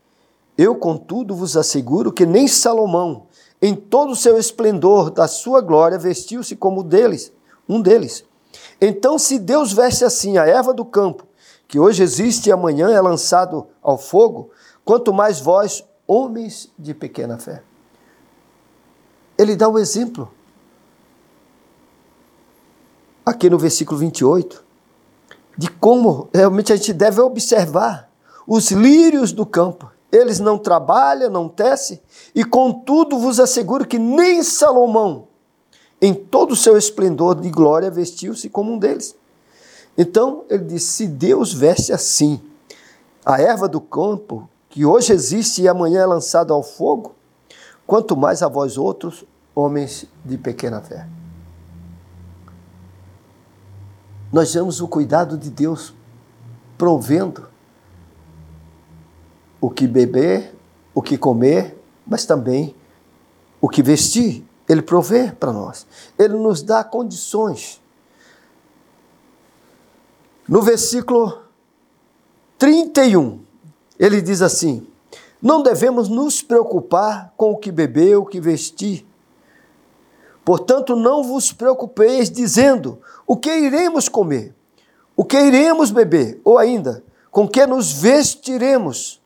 Eu, 0.57 0.75
contudo, 0.75 1.35
vos 1.35 1.57
asseguro 1.57 2.11
que 2.11 2.25
nem 2.25 2.47
Salomão, 2.47 3.27
em 3.61 3.75
todo 3.75 4.11
o 4.11 4.15
seu 4.15 4.37
esplendor 4.37 5.09
da 5.09 5.27
sua 5.27 5.61
glória, 5.61 5.97
vestiu-se 5.97 6.55
como 6.55 6.83
deles, 6.83 7.31
um 7.67 7.81
deles. 7.81 8.23
Então, 8.79 9.17
se 9.17 9.37
Deus 9.39 9.73
veste 9.73 10.05
assim 10.05 10.37
a 10.37 10.45
erva 10.45 10.73
do 10.73 10.85
campo, 10.85 11.25
que 11.67 11.79
hoje 11.79 12.03
existe 12.03 12.47
e 12.47 12.51
amanhã 12.51 12.89
é 12.89 13.01
lançado 13.01 13.67
ao 13.81 13.97
fogo, 13.97 14.49
quanto 14.85 15.13
mais 15.13 15.39
vós, 15.39 15.83
homens 16.07 16.71
de 16.77 16.93
pequena 16.93 17.37
fé 17.37 17.63
ele 19.37 19.55
dá 19.55 19.67
o 19.67 19.73
um 19.73 19.79
exemplo. 19.79 20.31
Aqui 23.25 23.49
no 23.49 23.57
versículo 23.57 23.99
28, 23.99 24.63
de 25.57 25.69
como 25.69 26.29
realmente 26.33 26.71
a 26.71 26.75
gente 26.75 26.93
deve 26.93 27.21
observar 27.21 28.09
os 28.47 28.71
lírios 28.71 29.31
do 29.31 29.45
campo. 29.45 29.91
Eles 30.11 30.39
não 30.39 30.57
trabalham, 30.57 31.29
não 31.29 31.49
tecem, 31.49 31.99
e 32.33 32.43
contudo 32.43 33.17
vos 33.17 33.39
asseguro 33.39 33.87
que 33.87 33.97
nem 33.97 34.43
Salomão, 34.43 35.27
em 36.01 36.13
todo 36.13 36.51
o 36.51 36.55
seu 36.55 36.77
esplendor 36.77 37.35
de 37.35 37.49
glória, 37.49 37.89
vestiu-se 37.89 38.47
como 38.49 38.73
um 38.73 38.77
deles. 38.77 39.15
Então, 39.97 40.43
ele 40.49 40.65
diz: 40.65 40.83
se 40.83 41.07
Deus 41.07 41.51
veste 41.53 41.91
assim 41.91 42.39
a 43.25 43.41
erva 43.41 43.67
do 43.67 43.81
campo, 43.81 44.47
que 44.69 44.85
hoje 44.85 45.13
existe 45.13 45.63
e 45.63 45.67
amanhã 45.67 46.01
é 46.01 46.05
lançada 46.05 46.53
ao 46.53 46.61
fogo, 46.61 47.14
quanto 47.85 48.15
mais 48.15 48.41
a 48.41 48.47
vós 48.47 48.77
outros, 48.77 49.25
homens 49.53 50.05
de 50.23 50.37
pequena 50.37 50.81
fé. 50.81 51.07
Nós 54.31 54.53
vemos 54.53 54.81
o 54.81 54.87
cuidado 54.87 55.37
de 55.37 55.49
Deus 55.49 55.93
provendo 56.77 57.47
o 59.61 59.69
que 59.69 59.87
beber, 59.87 60.53
o 60.93 61.01
que 61.01 61.17
comer, 61.17 61.81
mas 62.05 62.25
também 62.25 62.75
o 63.61 63.69
que 63.69 63.81
vestir. 63.81 64.45
Ele 64.67 64.81
provê 64.81 65.31
para 65.31 65.53
nós. 65.53 65.87
Ele 66.17 66.33
nos 66.35 66.61
dá 66.61 66.83
condições. 66.83 67.81
No 70.47 70.61
versículo 70.61 71.43
31, 72.57 73.39
ele 73.97 74.21
diz 74.21 74.41
assim: 74.41 74.87
Não 75.45 75.61
devemos 75.61 76.09
nos 76.09 76.41
preocupar 76.41 77.31
com 77.37 77.51
o 77.51 77.57
que 77.57 77.71
beber, 77.71 78.17
o 78.17 78.25
que 78.25 78.41
vestir. 78.41 79.05
Portanto, 80.43 80.95
não 80.95 81.23
vos 81.23 81.51
preocupeis 81.51 82.31
dizendo: 82.31 82.99
o 83.27 83.37
que 83.37 83.55
iremos 83.55 84.09
comer, 84.09 84.55
o 85.15 85.23
que 85.23 85.39
iremos 85.39 85.91
beber, 85.91 86.41
ou 86.43 86.57
ainda, 86.57 87.03
com 87.29 87.47
que 87.47 87.63
nos 87.67 87.91
vestiremos. 87.91 89.21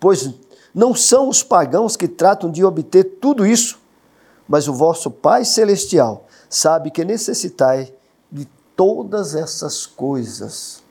Pois 0.00 0.34
não 0.74 0.96
são 0.96 1.28
os 1.28 1.44
pagãos 1.44 1.94
que 1.96 2.08
tratam 2.08 2.50
de 2.50 2.64
obter 2.64 3.04
tudo 3.20 3.46
isso, 3.46 3.78
mas 4.48 4.66
o 4.66 4.74
vosso 4.74 5.12
Pai 5.12 5.44
Celestial 5.44 6.26
sabe 6.48 6.90
que 6.90 7.04
necessitai 7.04 7.94
de 8.32 8.48
todas 8.74 9.36
essas 9.36 9.86
coisas. 9.86 10.82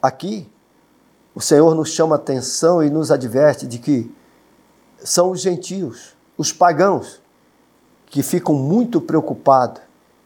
Aqui, 0.00 0.50
o 1.34 1.40
Senhor 1.40 1.74
nos 1.74 1.90
chama 1.90 2.16
atenção 2.16 2.82
e 2.82 2.88
nos 2.88 3.10
adverte 3.10 3.66
de 3.66 3.78
que 3.78 4.14
são 4.98 5.30
os 5.30 5.40
gentios, 5.40 6.14
os 6.38 6.52
pagãos, 6.52 7.20
que 8.06 8.22
ficam 8.22 8.54
muito 8.54 9.00
preocupados 9.00 9.82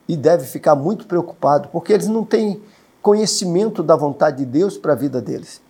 e 0.06 0.16
devem 0.16 0.46
ficar 0.46 0.74
muito 0.74 1.06
preocupados, 1.06 1.70
porque 1.70 1.92
eles 1.92 2.06
não 2.06 2.24
têm 2.24 2.62
conhecimento 3.00 3.82
da 3.82 3.96
vontade 3.96 4.38
de 4.38 4.44
Deus 4.44 4.76
para 4.76 4.92
a 4.92 4.96
vida 4.96 5.20
deles. 5.20 5.62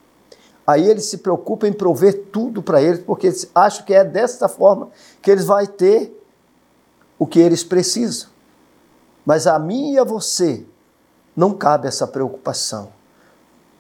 Aí 0.67 0.87
eles 0.87 1.07
se 1.07 1.19
preocupam 1.19 1.69
em 1.69 1.73
prover 1.73 2.27
tudo 2.33 2.63
para 2.63 2.83
eles, 2.83 3.01
porque 3.01 3.29
eles 3.29 3.49
acham 3.55 3.85
que 3.85 3.95
é 3.95 4.05
desta 4.05 4.49
forma 4.49 4.89
que 5.23 5.31
eles 5.31 5.45
vão 5.45 5.65
ter 5.65 6.13
o 7.19 7.27
que 7.27 7.39
eles 7.39 7.65
precisam. 7.65 8.29
Mas 9.25 9.47
a 9.47 9.59
mim 9.59 9.93
e 9.93 9.99
a 9.99 10.05
você 10.05 10.67
não 11.37 11.55
cabe 11.55 11.87
essa 11.87 12.07
preocupação. 12.07 12.98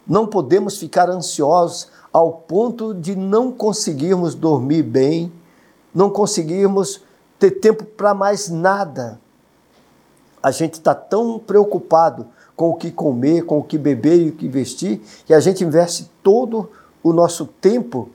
Não 0.09 0.27
podemos 0.27 0.79
ficar 0.79 1.11
ansiosos 1.11 1.89
ao 2.13 2.33
ponto 2.33 2.95
de 2.95 3.15
não 3.15 3.53
conseguirmos 3.53 4.35
dormir 4.35 4.83
bem, 4.83 5.31
não 5.95 6.09
conseguirmos 6.09 7.03
ter 7.39 7.53
tempo 7.53 7.85
para 7.85 8.15
mais 8.15 8.49
nada. 8.49 9.21
A 10.43 10.51
gente 10.51 10.75
está 10.75 10.95
tão 10.95 11.39
preocupado 11.39 12.27
com 12.57 12.71
o 12.71 12.75
que 12.75 12.91
comer, 12.91 13.45
com 13.45 13.59
o 13.59 13.63
que 13.63 13.77
beber 13.77 14.21
e 14.21 14.29
o 14.31 14.33
que 14.33 14.49
vestir, 14.49 15.01
que 15.27 15.35
a 15.35 15.41
gente 15.41 15.63
investe 15.63 16.11
todo 16.23 16.71
o 17.03 17.13
nosso 17.13 17.47
tempo 17.47 18.09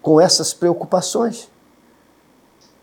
com 0.00 0.20
essas 0.20 0.54
preocupações. 0.54 1.50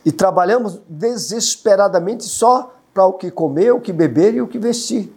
E 0.06 0.12
trabalhamos 0.12 0.82
desesperadamente 0.88 2.26
só 2.26 2.76
para 2.94 3.06
o 3.06 3.14
que 3.14 3.32
comer, 3.32 3.74
o 3.74 3.80
que 3.80 3.94
beber 3.94 4.36
e 4.36 4.42
o 4.42 4.48
que 4.48 4.60
vestir. 4.60 5.12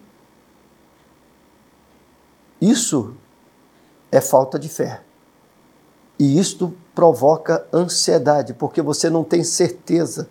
Isso 2.61 3.13
é 4.11 4.21
falta 4.21 4.57
de 4.57 4.69
fé. 4.69 5.01
E 6.19 6.39
isto 6.39 6.73
provoca 6.95 7.65
ansiedade, 7.71 8.53
porque 8.53 8.81
você 8.81 9.09
não 9.09 9.23
tem 9.23 9.43
certeza 9.43 10.27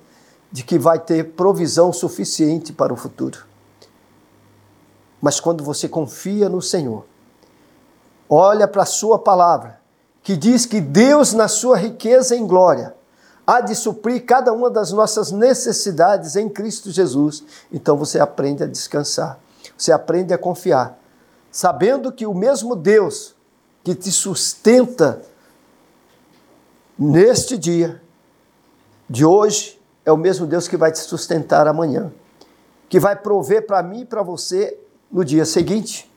de 0.51 0.65
que 0.65 0.79
vai 0.79 0.99
ter 0.99 1.33
provisão 1.33 1.93
suficiente 1.93 2.73
para 2.73 2.93
o 2.93 2.97
futuro. 2.97 3.45
Mas 5.21 5.39
quando 5.39 5.63
você 5.63 5.89
confia 5.89 6.49
no 6.49 6.61
Senhor, 6.61 7.05
olha 8.29 8.67
para 8.67 8.83
a 8.83 8.87
Sua 8.87 9.19
palavra, 9.19 9.81
que 10.23 10.37
diz 10.37 10.67
que 10.67 10.81
Deus, 10.81 11.33
na 11.33 11.47
Sua 11.47 11.77
riqueza 11.77 12.35
em 12.35 12.47
glória, 12.47 12.95
há 13.47 13.61
de 13.61 13.75
suprir 13.75 14.25
cada 14.25 14.53
uma 14.53 14.69
das 14.69 14.91
nossas 14.91 15.31
necessidades 15.31 16.35
em 16.35 16.49
Cristo 16.49 16.91
Jesus, 16.91 17.45
então 17.73 17.97
você 17.97 18.19
aprende 18.19 18.65
a 18.65 18.67
descansar, 18.67 19.39
você 19.79 19.93
aprende 19.93 20.35
a 20.35 20.39
confiar, 20.39 20.99
sabendo 21.57 22.13
que 22.13 22.27
o 22.27 22.35
mesmo 22.35 22.77
Deus 22.77 23.35
que 23.83 23.95
te 23.95 24.13
sustenta 24.13 25.23
neste 26.99 27.57
dia, 27.57 28.03
de 29.09 29.25
hoje, 29.25 29.81
é 30.05 30.13
o 30.13 30.19
mesmo 30.19 30.47
Deus 30.47 30.69
que 30.69 30.77
vai 30.77 30.93
te 30.93 30.99
sustentar 30.99 31.67
amanhã, 31.67 32.13
que 32.91 33.01
vai 33.01 33.17
prover 33.17 33.67
para 33.67 33.83
mim 33.83 34.01
e 34.01 34.05
para 34.05 34.23
você 34.23 34.79
no 35.11 35.25
dia 35.25 35.47
seguinte. 35.47 36.13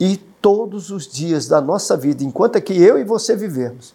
E 0.00 0.16
todos 0.16 0.90
os 0.90 1.06
dias 1.06 1.46
da 1.46 1.60
nossa 1.60 1.94
vida, 1.94 2.24
enquanto 2.24 2.56
é 2.56 2.62
que 2.62 2.72
eu 2.72 2.98
e 2.98 3.04
você 3.04 3.36
vivemos, 3.36 3.94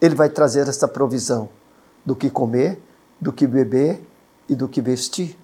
Ele 0.00 0.14
vai 0.14 0.28
trazer 0.28 0.68
essa 0.68 0.86
provisão 0.86 1.48
do 2.06 2.14
que 2.14 2.30
comer, 2.30 2.80
do 3.20 3.32
que 3.32 3.44
beber 3.44 4.00
e 4.48 4.54
do 4.54 4.68
que 4.68 4.80
vestir. 4.80 5.36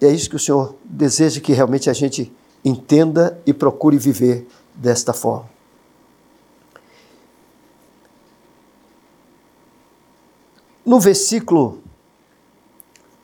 E 0.00 0.06
é 0.06 0.08
isso 0.08 0.30
que 0.30 0.36
o 0.36 0.38
Senhor 0.38 0.76
deseja 0.84 1.40
que 1.40 1.52
realmente 1.52 1.90
a 1.90 1.92
gente 1.92 2.32
entenda 2.64 3.40
e 3.44 3.52
procure 3.52 3.98
viver 3.98 4.46
desta 4.74 5.12
forma. 5.12 5.50
No 10.84 10.98
versículo 10.98 11.80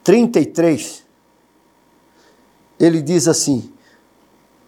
33, 0.05 1.05
ele 2.79 3.03
diz 3.03 3.27
assim: 3.27 3.73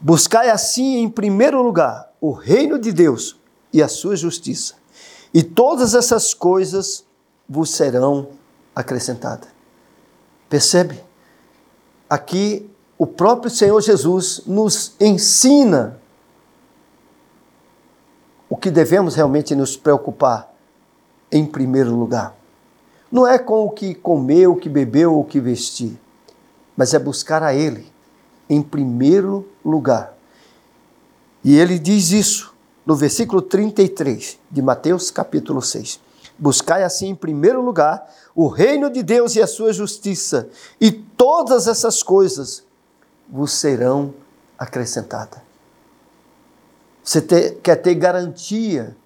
Buscai 0.01 0.51
assim 0.51 0.97
em 0.97 1.09
primeiro 1.09 1.63
lugar 1.63 2.13
o 2.21 2.33
reino 2.33 2.79
de 2.79 2.93
Deus 2.93 3.39
e 3.73 3.83
a 3.83 3.89
sua 3.89 4.17
justiça, 4.17 4.75
e 5.33 5.43
todas 5.43 5.95
essas 5.95 6.35
coisas 6.35 7.05
vos 7.49 7.71
serão 7.71 8.31
acrescentadas. 8.75 9.49
Percebe? 10.49 11.01
Aqui 12.09 12.69
o 13.01 13.07
próprio 13.07 13.51
Senhor 13.51 13.81
Jesus 13.81 14.43
nos 14.47 14.93
ensina 15.01 15.99
o 18.47 18.55
que 18.55 18.71
devemos 18.71 19.15
realmente 19.15 19.55
nos 19.55 19.75
preocupar 19.75 20.55
em 21.33 21.47
primeiro 21.47 21.97
lugar. 21.97 22.37
Não 23.11 23.27
é 23.27 23.39
com 23.39 23.65
o 23.65 23.71
que 23.71 23.95
comeu, 23.95 24.53
o 24.53 24.57
que 24.57 24.69
bebeu 24.69 25.19
o 25.19 25.25
que 25.25 25.41
vestir, 25.41 25.99
mas 26.77 26.93
é 26.93 26.99
buscar 26.99 27.43
a 27.43 27.55
Ele 27.55 27.91
em 28.51 28.61
primeiro 28.61 29.49
lugar. 29.65 30.15
E 31.43 31.57
ele 31.57 31.79
diz 31.79 32.11
isso 32.11 32.53
no 32.85 32.95
versículo 32.95 33.41
33 33.41 34.39
de 34.51 34.61
Mateus 34.61 35.11
capítulo 35.11 35.63
6. 35.63 35.99
Buscai 36.39 36.83
assim 36.83 37.09
em 37.09 37.15
primeiro 37.15 37.63
lugar 37.63 38.15
o 38.35 38.47
reino 38.47 38.91
de 38.91 39.03
Deus 39.03 39.37
e 39.37 39.41
a 39.41 39.47
sua 39.47 39.73
justiça, 39.73 40.51
e 40.79 40.93
todas 40.93 41.67
essas 41.67 42.03
coisas 42.03 42.69
vos 43.31 43.53
serão 43.53 44.15
acrescentadas. 44.59 45.41
Você 47.03 47.21
ter, 47.21 47.61
quer 47.63 47.77
ter 47.77 47.95
garantia 47.95 48.97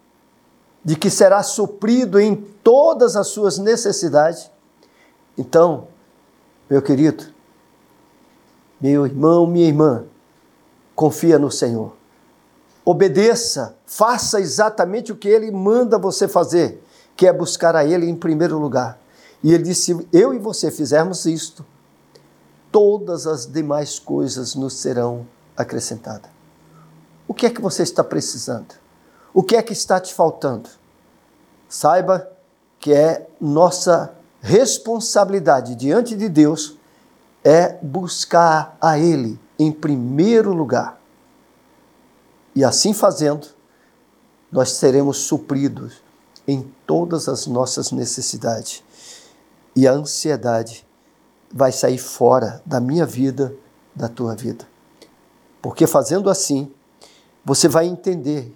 de 0.84 0.96
que 0.96 1.08
será 1.08 1.42
suprido 1.42 2.20
em 2.20 2.34
todas 2.34 3.16
as 3.16 3.28
suas 3.28 3.58
necessidades. 3.58 4.50
Então, 5.38 5.88
meu 6.68 6.82
querido, 6.82 7.24
meu 8.80 9.06
irmão, 9.06 9.46
minha 9.46 9.66
irmã, 9.66 10.04
confia 10.94 11.38
no 11.38 11.50
Senhor. 11.50 11.92
Obedeça, 12.84 13.76
faça 13.86 14.40
exatamente 14.40 15.10
o 15.10 15.16
que 15.16 15.28
ele 15.28 15.50
manda 15.50 15.98
você 15.98 16.28
fazer, 16.28 16.82
que 17.16 17.26
é 17.26 17.32
buscar 17.32 17.74
a 17.74 17.84
ele 17.84 18.06
em 18.06 18.14
primeiro 18.14 18.58
lugar. 18.58 18.98
E 19.42 19.54
ele 19.54 19.62
disse: 19.62 19.94
se 19.94 20.08
eu 20.12 20.34
e 20.34 20.38
você 20.38 20.70
fizermos 20.70 21.24
isto, 21.24 21.64
todas 22.74 23.24
as 23.28 23.46
demais 23.46 24.00
coisas 24.00 24.56
nos 24.56 24.72
serão 24.74 25.24
acrescentadas. 25.56 26.28
O 27.28 27.32
que 27.32 27.46
é 27.46 27.50
que 27.50 27.60
você 27.60 27.84
está 27.84 28.02
precisando? 28.02 28.74
O 29.32 29.44
que 29.44 29.54
é 29.54 29.62
que 29.62 29.72
está 29.72 30.00
te 30.00 30.12
faltando? 30.12 30.68
Saiba 31.68 32.28
que 32.80 32.92
é 32.92 33.28
nossa 33.40 34.12
responsabilidade 34.40 35.76
diante 35.76 36.16
de 36.16 36.28
Deus 36.28 36.76
é 37.44 37.78
buscar 37.80 38.76
a 38.80 38.98
Ele 38.98 39.38
em 39.56 39.70
primeiro 39.70 40.52
lugar. 40.52 41.00
E 42.56 42.64
assim 42.64 42.92
fazendo, 42.92 43.46
nós 44.50 44.70
seremos 44.70 45.18
supridos 45.18 46.02
em 46.44 46.68
todas 46.84 47.28
as 47.28 47.46
nossas 47.46 47.92
necessidades. 47.92 48.82
E 49.76 49.86
a 49.86 49.92
ansiedade 49.92 50.83
vai 51.54 51.70
sair 51.70 51.98
fora 51.98 52.60
da 52.66 52.80
minha 52.80 53.06
vida, 53.06 53.54
da 53.94 54.08
tua 54.08 54.34
vida. 54.34 54.66
Porque 55.62 55.86
fazendo 55.86 56.28
assim, 56.28 56.68
você 57.44 57.68
vai 57.68 57.86
entender 57.86 58.52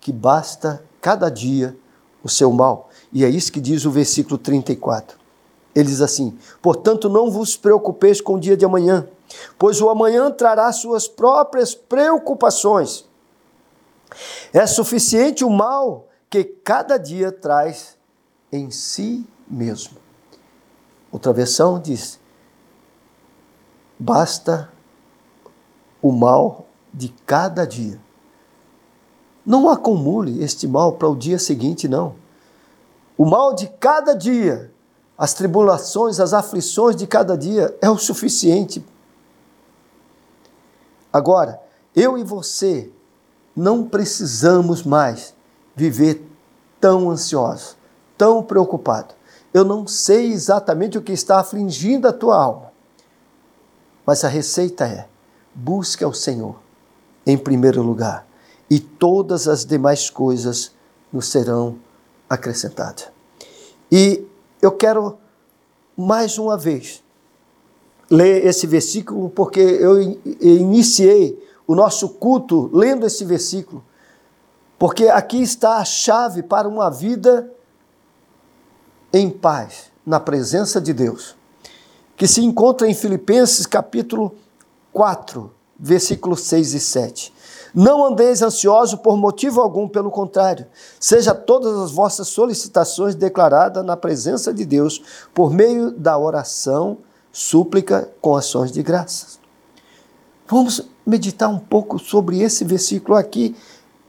que 0.00 0.10
basta 0.10 0.82
cada 1.02 1.28
dia 1.28 1.76
o 2.24 2.28
seu 2.30 2.50
mal. 2.50 2.88
E 3.12 3.26
é 3.26 3.28
isso 3.28 3.52
que 3.52 3.60
diz 3.60 3.84
o 3.84 3.90
versículo 3.90 4.38
34. 4.38 5.18
Ele 5.74 5.88
diz 5.88 6.00
assim: 6.00 6.38
Portanto, 6.62 7.10
não 7.10 7.30
vos 7.30 7.58
preocupeis 7.58 8.22
com 8.22 8.34
o 8.34 8.40
dia 8.40 8.56
de 8.56 8.64
amanhã, 8.64 9.06
pois 9.58 9.80
o 9.82 9.90
amanhã 9.90 10.30
trará 10.30 10.72
suas 10.72 11.06
próprias 11.06 11.74
preocupações. 11.74 13.04
É 14.52 14.66
suficiente 14.66 15.44
o 15.44 15.50
mal 15.50 16.08
que 16.28 16.42
cada 16.42 16.96
dia 16.96 17.30
traz 17.30 17.96
em 18.50 18.70
si 18.70 19.26
mesmo. 19.48 19.98
Outra 21.12 21.32
versão 21.32 21.78
diz: 21.78 22.19
basta 24.00 24.72
o 26.00 26.10
mal 26.10 26.64
de 26.92 27.10
cada 27.26 27.66
dia. 27.66 28.00
Não 29.44 29.68
acumule 29.68 30.42
este 30.42 30.66
mal 30.66 30.94
para 30.94 31.08
o 31.08 31.14
dia 31.14 31.38
seguinte, 31.38 31.86
não. 31.86 32.14
O 33.16 33.26
mal 33.26 33.54
de 33.54 33.68
cada 33.78 34.14
dia, 34.14 34.72
as 35.18 35.34
tribulações, 35.34 36.18
as 36.18 36.32
aflições 36.32 36.96
de 36.96 37.06
cada 37.06 37.36
dia 37.36 37.76
é 37.82 37.90
o 37.90 37.98
suficiente. 37.98 38.82
Agora, 41.12 41.60
eu 41.94 42.16
e 42.16 42.24
você 42.24 42.90
não 43.54 43.84
precisamos 43.84 44.82
mais 44.82 45.34
viver 45.76 46.26
tão 46.80 47.10
ansiosos, 47.10 47.76
tão 48.16 48.42
preocupados. 48.42 49.14
Eu 49.52 49.64
não 49.64 49.86
sei 49.86 50.32
exatamente 50.32 50.96
o 50.96 51.02
que 51.02 51.12
está 51.12 51.40
afligindo 51.40 52.08
a 52.08 52.12
tua 52.12 52.36
alma, 52.36 52.69
mas 54.10 54.24
a 54.24 54.28
receita 54.28 54.86
é: 54.86 55.06
busque 55.54 56.02
ao 56.02 56.12
Senhor 56.12 56.56
em 57.24 57.38
primeiro 57.38 57.80
lugar, 57.80 58.26
e 58.68 58.80
todas 58.80 59.46
as 59.46 59.64
demais 59.64 60.10
coisas 60.10 60.72
nos 61.12 61.28
serão 61.28 61.78
acrescentadas. 62.28 63.06
E 63.88 64.26
eu 64.60 64.72
quero 64.72 65.16
mais 65.96 66.38
uma 66.38 66.58
vez 66.58 67.04
ler 68.10 68.44
esse 68.44 68.66
versículo 68.66 69.30
porque 69.30 69.60
eu 69.60 70.00
iniciei 70.40 71.40
o 71.64 71.76
nosso 71.76 72.08
culto 72.08 72.68
lendo 72.72 73.06
esse 73.06 73.24
versículo, 73.24 73.84
porque 74.76 75.06
aqui 75.06 75.40
está 75.40 75.76
a 75.76 75.84
chave 75.84 76.42
para 76.42 76.68
uma 76.68 76.90
vida 76.90 77.48
em 79.12 79.30
paz, 79.30 79.92
na 80.04 80.18
presença 80.18 80.80
de 80.80 80.92
Deus, 80.92 81.36
que 82.20 82.28
se 82.28 82.44
encontra 82.44 82.86
em 82.86 82.92
Filipenses 82.92 83.64
capítulo 83.64 84.34
4, 84.92 85.50
versículos 85.78 86.42
6 86.42 86.74
e 86.74 86.78
7. 86.78 87.32
Não 87.74 88.04
andeis 88.04 88.42
ansiosos 88.42 89.00
por 89.00 89.16
motivo 89.16 89.62
algum, 89.62 89.88
pelo 89.88 90.10
contrário, 90.10 90.66
seja 91.00 91.34
todas 91.34 91.74
as 91.78 91.92
vossas 91.92 92.28
solicitações 92.28 93.14
declaradas 93.14 93.82
na 93.86 93.96
presença 93.96 94.52
de 94.52 94.66
Deus 94.66 95.00
por 95.32 95.50
meio 95.50 95.92
da 95.92 96.18
oração, 96.18 96.98
súplica 97.32 98.12
com 98.20 98.36
ações 98.36 98.70
de 98.70 98.82
graças. 98.82 99.40
Vamos 100.46 100.86
meditar 101.06 101.48
um 101.48 101.58
pouco 101.58 101.98
sobre 101.98 102.42
esse 102.42 102.66
versículo 102.66 103.16
aqui. 103.16 103.56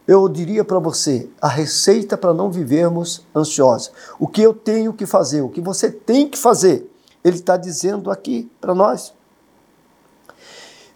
Eu 0.06 0.28
diria 0.28 0.64
para 0.64 0.78
você 0.78 1.30
a 1.40 1.48
receita 1.48 2.18
para 2.18 2.34
não 2.34 2.50
vivermos 2.50 3.26
ansiosos. 3.34 3.90
O 4.18 4.28
que 4.28 4.42
eu 4.42 4.52
tenho 4.52 4.92
que 4.92 5.06
fazer, 5.06 5.40
o 5.40 5.48
que 5.48 5.62
você 5.62 5.90
tem 5.90 6.28
que 6.28 6.36
fazer. 6.36 6.91
Ele 7.24 7.36
está 7.36 7.56
dizendo 7.56 8.10
aqui 8.10 8.50
para 8.60 8.74
nós. 8.74 9.14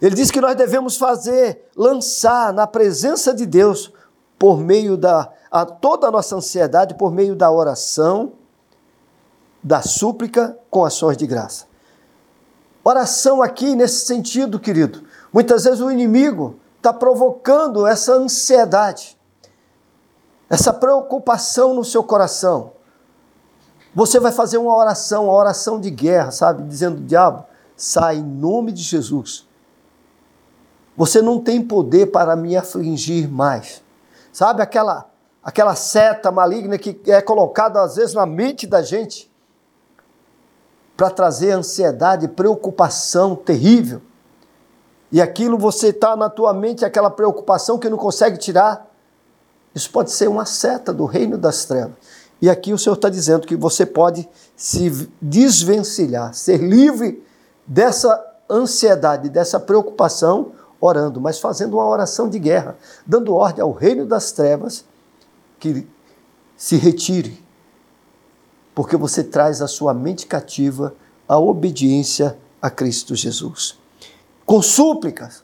Ele 0.01 0.15
diz 0.15 0.29
que 0.29 0.41
nós 0.41 0.55
devemos 0.55 0.97
fazer, 0.97 1.69
lançar 1.75 2.53
na 2.53 2.67
presença 2.67 3.33
de 3.33 3.45
Deus, 3.45 3.91
por 4.37 4.59
meio 4.59 4.95
da 4.95 5.31
a 5.49 5.65
toda 5.65 6.07
a 6.07 6.11
nossa 6.11 6.35
ansiedade, 6.35 6.95
por 6.95 7.11
meio 7.11 7.35
da 7.35 7.49
oração, 7.49 8.33
da 9.63 9.81
súplica 9.81 10.57
com 10.69 10.85
ações 10.85 11.17
de 11.17 11.25
graça. 11.25 11.65
Oração 12.83 13.41
aqui 13.41 13.75
nesse 13.75 14.05
sentido, 14.05 14.59
querido. 14.59 15.03
Muitas 15.31 15.63
vezes 15.63 15.81
o 15.81 15.91
inimigo 15.91 16.59
está 16.77 16.93
provocando 16.93 17.87
essa 17.87 18.13
ansiedade, 18.13 19.17
essa 20.49 20.71
preocupação 20.71 21.73
no 21.73 21.83
seu 21.83 22.03
coração. 22.03 22.71
Você 23.97 24.19
vai 24.19 24.31
fazer 24.31 24.57
uma 24.57 24.73
oração, 24.73 25.25
uma 25.25 25.33
oração 25.33 25.81
de 25.81 25.89
guerra, 25.89 26.31
sabe? 26.31 26.63
Dizendo, 26.63 27.01
diabo, 27.01 27.45
sai 27.75 28.17
em 28.17 28.23
nome 28.23 28.71
de 28.71 28.81
Jesus 28.81 29.47
você 30.97 31.21
não 31.21 31.39
tem 31.39 31.61
poder 31.61 32.07
para 32.07 32.35
me 32.35 32.57
afligir 32.57 33.29
mais. 33.29 33.83
Sabe 34.33 34.63
aquela 34.63 35.05
aquela 35.43 35.75
seta 35.75 36.29
maligna 36.29 36.77
que 36.77 36.99
é 37.05 37.21
colocada 37.21 37.81
às 37.81 37.95
vezes 37.95 38.13
na 38.13 38.25
mente 38.25 38.67
da 38.67 38.81
gente 38.81 39.31
para 40.97 41.09
trazer 41.09 41.51
ansiedade, 41.51 42.27
preocupação 42.27 43.33
terrível. 43.33 44.01
E 45.09 45.21
aquilo 45.21 45.57
você 45.57 45.89
está 45.89 46.17
na 46.17 46.29
tua 46.29 46.53
mente, 46.53 46.83
aquela 46.83 47.09
preocupação 47.09 47.77
que 47.77 47.87
não 47.87 47.97
consegue 47.97 48.37
tirar. 48.37 48.87
Isso 49.73 49.89
pode 49.89 50.11
ser 50.11 50.27
uma 50.27 50.45
seta 50.45 50.91
do 50.91 51.05
reino 51.05 51.37
das 51.37 51.63
trevas. 51.63 51.93
E 52.41 52.49
aqui 52.49 52.73
o 52.73 52.77
Senhor 52.77 52.95
está 52.95 53.09
dizendo 53.09 53.47
que 53.47 53.55
você 53.55 53.85
pode 53.85 54.27
se 54.55 55.09
desvencilhar, 55.21 56.33
ser 56.33 56.57
livre 56.57 57.23
dessa 57.65 58.23
ansiedade, 58.49 59.29
dessa 59.29 59.59
preocupação, 59.59 60.51
orando, 60.79 61.19
mas 61.19 61.39
fazendo 61.39 61.75
uma 61.75 61.87
oração 61.87 62.29
de 62.29 62.37
guerra, 62.37 62.77
dando 63.05 63.33
ordem 63.33 63.63
ao 63.63 63.71
reino 63.71 64.05
das 64.05 64.31
trevas 64.31 64.85
que 65.59 65.87
se 66.55 66.75
retire, 66.77 67.43
porque 68.75 68.95
você 68.95 69.23
traz 69.23 69.61
a 69.61 69.67
sua 69.67 69.93
mente 69.93 70.27
cativa 70.27 70.93
à 71.27 71.39
obediência 71.39 72.37
a 72.61 72.69
Cristo 72.69 73.15
Jesus. 73.15 73.77
Com 74.45 74.61
súplicas. 74.61 75.43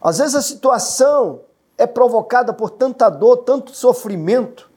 Às 0.00 0.18
vezes 0.18 0.34
a 0.34 0.42
situação 0.42 1.40
é 1.76 1.86
provocada 1.86 2.52
por 2.52 2.70
tanta 2.70 3.08
dor, 3.08 3.38
tanto 3.38 3.74
sofrimento, 3.74 4.67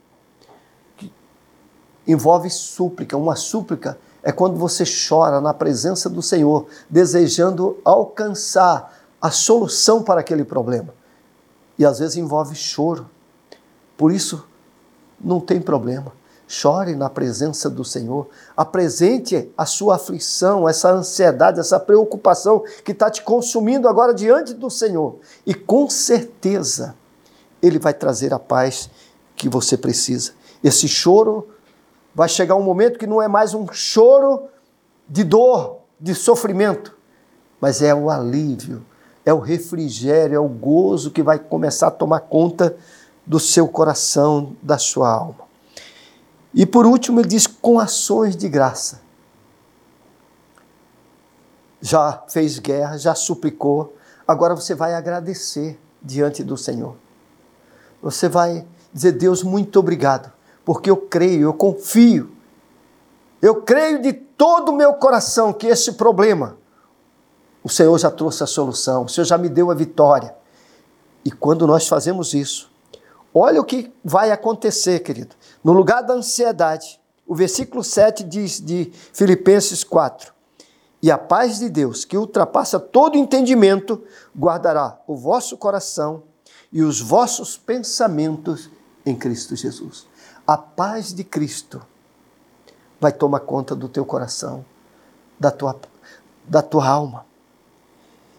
envolve 2.07 2.49
súplica. 2.49 3.17
Uma 3.17 3.35
súplica 3.35 3.97
é 4.23 4.31
quando 4.31 4.57
você 4.57 4.83
chora 4.85 5.41
na 5.41 5.53
presença 5.53 6.09
do 6.09 6.21
Senhor, 6.21 6.67
desejando 6.89 7.79
alcançar 7.83 8.99
a 9.21 9.31
solução 9.31 10.03
para 10.03 10.21
aquele 10.21 10.43
problema. 10.43 10.93
E 11.77 11.85
às 11.85 11.99
vezes 11.99 12.17
envolve 12.17 12.55
choro. 12.55 13.09
Por 13.97 14.11
isso, 14.11 14.47
não 15.19 15.39
tem 15.39 15.61
problema. 15.61 16.11
Chore 16.47 16.95
na 16.95 17.09
presença 17.09 17.69
do 17.69 17.85
Senhor. 17.85 18.27
Apresente 18.57 19.49
a 19.57 19.65
sua 19.65 19.95
aflição, 19.95 20.67
essa 20.67 20.91
ansiedade, 20.91 21.59
essa 21.59 21.79
preocupação 21.79 22.63
que 22.83 22.91
está 22.91 23.09
te 23.09 23.21
consumindo 23.23 23.87
agora 23.87 24.13
diante 24.13 24.53
do 24.53 24.69
Senhor. 24.69 25.15
E 25.45 25.53
com 25.53 25.89
certeza, 25.89 26.95
Ele 27.61 27.79
vai 27.79 27.93
trazer 27.93 28.33
a 28.33 28.39
paz 28.39 28.89
que 29.35 29.47
você 29.47 29.77
precisa. 29.77 30.33
Esse 30.63 30.87
choro 30.87 31.47
vai 32.13 32.29
chegar 32.29 32.55
um 32.55 32.63
momento 32.63 32.99
que 32.99 33.07
não 33.07 33.21
é 33.21 33.27
mais 33.27 33.53
um 33.53 33.67
choro 33.71 34.47
de 35.07 35.23
dor, 35.23 35.79
de 35.99 36.15
sofrimento, 36.15 36.97
mas 37.59 37.81
é 37.81 37.93
o 37.93 38.09
alívio 38.09 38.85
é 39.25 39.33
o 39.33 39.39
refrigério, 39.39 40.35
é 40.35 40.39
o 40.39 40.47
gozo 40.47 41.11
que 41.11 41.21
vai 41.21 41.37
começar 41.37 41.87
a 41.87 41.91
tomar 41.91 42.21
conta 42.21 42.75
do 43.25 43.39
seu 43.39 43.67
coração, 43.67 44.55
da 44.61 44.77
sua 44.77 45.11
alma. 45.11 45.51
E 46.53 46.65
por 46.65 46.85
último, 46.85 47.19
ele 47.19 47.27
diz 47.27 47.47
com 47.47 47.79
ações 47.79 48.35
de 48.35 48.49
graça. 48.49 49.01
Já 51.79 52.23
fez 52.27 52.59
guerra, 52.59 52.97
já 52.97 53.15
suplicou, 53.15 53.95
agora 54.27 54.55
você 54.55 54.75
vai 54.75 54.93
agradecer 54.93 55.79
diante 56.01 56.43
do 56.43 56.57
Senhor. 56.57 56.95
Você 58.01 58.27
vai 58.27 58.65
dizer, 58.93 59.13
Deus, 59.13 59.43
muito 59.43 59.79
obrigado, 59.79 60.31
porque 60.71 60.89
eu 60.89 60.95
creio, 60.95 61.41
eu 61.41 61.53
confio. 61.53 62.31
Eu 63.41 63.61
creio 63.61 64.01
de 64.01 64.13
todo 64.13 64.69
o 64.69 64.73
meu 64.73 64.93
coração 64.93 65.51
que 65.51 65.67
esse 65.67 65.91
problema 65.91 66.55
o 67.61 67.67
Senhor 67.67 67.99
já 67.99 68.09
trouxe 68.09 68.41
a 68.41 68.47
solução, 68.47 69.03
o 69.03 69.09
Senhor 69.09 69.25
já 69.25 69.37
me 69.37 69.49
deu 69.49 69.69
a 69.69 69.73
vitória. 69.73 70.33
E 71.25 71.29
quando 71.29 71.67
nós 71.67 71.89
fazemos 71.89 72.33
isso, 72.33 72.71
olha 73.33 73.59
o 73.59 73.65
que 73.65 73.91
vai 74.01 74.31
acontecer, 74.31 74.99
querido. 74.99 75.35
No 75.61 75.73
lugar 75.73 76.03
da 76.03 76.13
ansiedade, 76.13 77.01
o 77.27 77.35
versículo 77.35 77.83
7 77.83 78.23
diz 78.23 78.61
de 78.61 78.93
Filipenses 79.11 79.83
4: 79.83 80.33
E 81.01 81.11
a 81.11 81.17
paz 81.17 81.59
de 81.59 81.67
Deus, 81.67 82.05
que 82.05 82.17
ultrapassa 82.17 82.79
todo 82.79 83.17
entendimento, 83.17 84.01
guardará 84.33 85.01
o 85.05 85.17
vosso 85.17 85.57
coração 85.57 86.23
e 86.71 86.81
os 86.81 87.01
vossos 87.01 87.57
pensamentos 87.57 88.69
em 89.05 89.17
Cristo 89.17 89.53
Jesus. 89.53 90.09
A 90.45 90.57
paz 90.57 91.13
de 91.13 91.23
Cristo 91.23 91.81
vai 92.99 93.11
tomar 93.11 93.41
conta 93.41 93.75
do 93.75 93.87
teu 93.87 94.05
coração, 94.05 94.65
da 95.39 95.51
tua, 95.51 95.79
da 96.47 96.61
tua 96.61 96.87
alma 96.87 97.25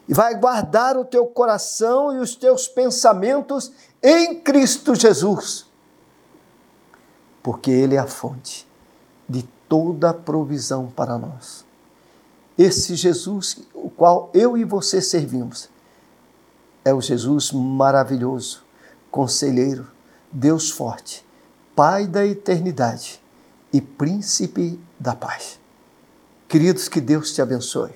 e 0.08 0.14
vai 0.14 0.34
guardar 0.34 0.96
o 0.96 1.04
teu 1.04 1.26
coração 1.26 2.14
e 2.14 2.18
os 2.18 2.34
teus 2.34 2.66
pensamentos 2.68 3.72
em 4.02 4.40
Cristo 4.40 4.94
Jesus, 4.94 5.66
porque 7.42 7.70
Ele 7.70 7.94
é 7.94 7.98
a 7.98 8.06
fonte 8.06 8.68
de 9.28 9.42
toda 9.68 10.10
a 10.10 10.14
provisão 10.14 10.88
para 10.88 11.16
nós. 11.16 11.64
Esse 12.58 12.94
Jesus, 12.94 13.60
o 13.72 13.88
qual 13.88 14.30
eu 14.34 14.56
e 14.56 14.64
você 14.64 15.00
servimos, 15.00 15.70
é 16.84 16.92
o 16.92 17.00
Jesus 17.00 17.52
maravilhoso, 17.52 18.64
Conselheiro, 19.10 19.86
Deus 20.30 20.70
forte, 20.70 21.24
Pai 21.74 22.06
da 22.06 22.26
eternidade 22.26 23.22
e 23.72 23.80
Príncipe 23.80 24.78
da 24.98 25.14
paz. 25.14 25.58
Queridos, 26.48 26.88
que 26.88 27.00
Deus 27.00 27.32
te 27.32 27.40
abençoe. 27.40 27.92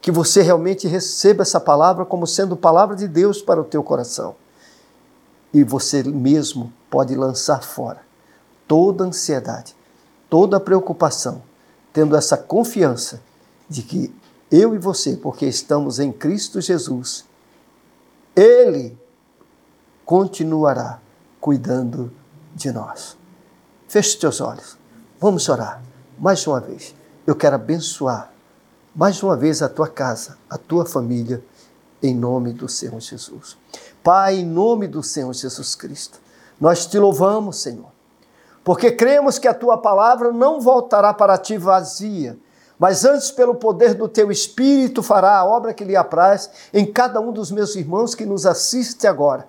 Que 0.00 0.10
você 0.10 0.42
realmente 0.42 0.86
receba 0.86 1.42
essa 1.42 1.60
palavra 1.60 2.04
como 2.04 2.26
sendo 2.26 2.56
palavra 2.56 2.94
de 2.94 3.08
Deus 3.08 3.42
para 3.42 3.60
o 3.60 3.64
teu 3.64 3.82
coração. 3.82 4.36
E 5.52 5.64
você 5.64 6.02
mesmo 6.04 6.72
pode 6.88 7.14
lançar 7.14 7.62
fora 7.62 8.00
toda 8.70 9.02
ansiedade, 9.02 9.74
toda 10.28 10.60
preocupação, 10.60 11.42
tendo 11.92 12.14
essa 12.14 12.36
confiança 12.36 13.20
de 13.68 13.82
que 13.82 14.14
eu 14.48 14.76
e 14.76 14.78
você, 14.78 15.16
porque 15.16 15.44
estamos 15.44 15.98
em 15.98 16.12
Cristo 16.12 16.60
Jesus, 16.60 17.24
Ele 18.36 18.96
continuará 20.04 21.00
cuidando 21.40 22.12
de 22.54 22.72
nós. 22.72 23.16
Feche 23.88 24.18
teus 24.18 24.40
olhos. 24.40 24.78
Vamos 25.18 25.48
orar 25.48 25.82
mais 26.18 26.46
uma 26.46 26.60
vez. 26.60 26.94
Eu 27.26 27.34
quero 27.34 27.56
abençoar 27.56 28.30
mais 28.94 29.22
uma 29.22 29.36
vez 29.36 29.62
a 29.62 29.68
tua 29.68 29.88
casa, 29.88 30.36
a 30.48 30.58
tua 30.58 30.84
família, 30.84 31.42
em 32.02 32.14
nome 32.14 32.52
do 32.52 32.68
Senhor 32.68 33.00
Jesus. 33.00 33.56
Pai, 34.02 34.36
em 34.36 34.46
nome 34.46 34.86
do 34.88 35.02
Senhor 35.02 35.32
Jesus 35.32 35.74
Cristo, 35.74 36.18
nós 36.60 36.86
te 36.86 36.98
louvamos, 36.98 37.60
Senhor, 37.60 37.90
porque 38.64 38.90
cremos 38.92 39.38
que 39.38 39.48
a 39.48 39.54
tua 39.54 39.78
palavra 39.78 40.32
não 40.32 40.60
voltará 40.60 41.14
para 41.14 41.38
ti 41.38 41.56
vazia, 41.56 42.38
mas 42.78 43.04
antes, 43.04 43.30
pelo 43.30 43.54
poder 43.54 43.94
do 43.94 44.08
teu 44.08 44.30
Espírito, 44.30 45.02
fará 45.02 45.36
a 45.36 45.44
obra 45.44 45.74
que 45.74 45.84
lhe 45.84 45.94
apraz 45.94 46.50
em 46.72 46.90
cada 46.90 47.20
um 47.20 47.30
dos 47.30 47.50
meus 47.50 47.76
irmãos 47.76 48.14
que 48.14 48.24
nos 48.24 48.46
assiste 48.46 49.06
agora, 49.06 49.48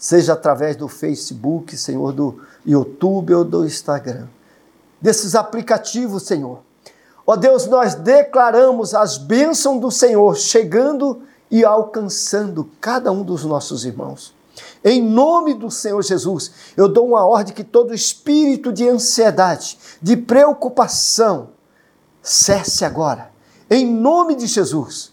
seja 0.00 0.32
através 0.32 0.74
do 0.74 0.88
Facebook, 0.88 1.76
Senhor, 1.76 2.12
do 2.12 2.40
YouTube 2.66 3.34
ou 3.34 3.44
do 3.44 3.64
Instagram, 3.64 4.26
desses 5.00 5.36
aplicativos, 5.36 6.24
Senhor 6.24 6.58
Ó 7.30 7.36
Deus, 7.36 7.66
nós 7.66 7.94
declaramos 7.94 8.92
as 8.92 9.16
bênçãos 9.16 9.80
do 9.80 9.88
Senhor 9.88 10.36
chegando 10.36 11.22
e 11.48 11.64
alcançando 11.64 12.68
cada 12.80 13.12
um 13.12 13.22
dos 13.22 13.44
nossos 13.44 13.84
irmãos. 13.84 14.34
Em 14.84 15.00
nome 15.00 15.54
do 15.54 15.70
Senhor 15.70 16.02
Jesus, 16.02 16.50
eu 16.76 16.88
dou 16.88 17.06
uma 17.06 17.24
ordem 17.24 17.54
que 17.54 17.62
todo 17.62 17.94
espírito 17.94 18.72
de 18.72 18.88
ansiedade, 18.88 19.78
de 20.02 20.16
preocupação, 20.16 21.50
cesse 22.20 22.84
agora. 22.84 23.30
Em 23.70 23.86
nome 23.86 24.34
de 24.34 24.48
Jesus. 24.48 25.09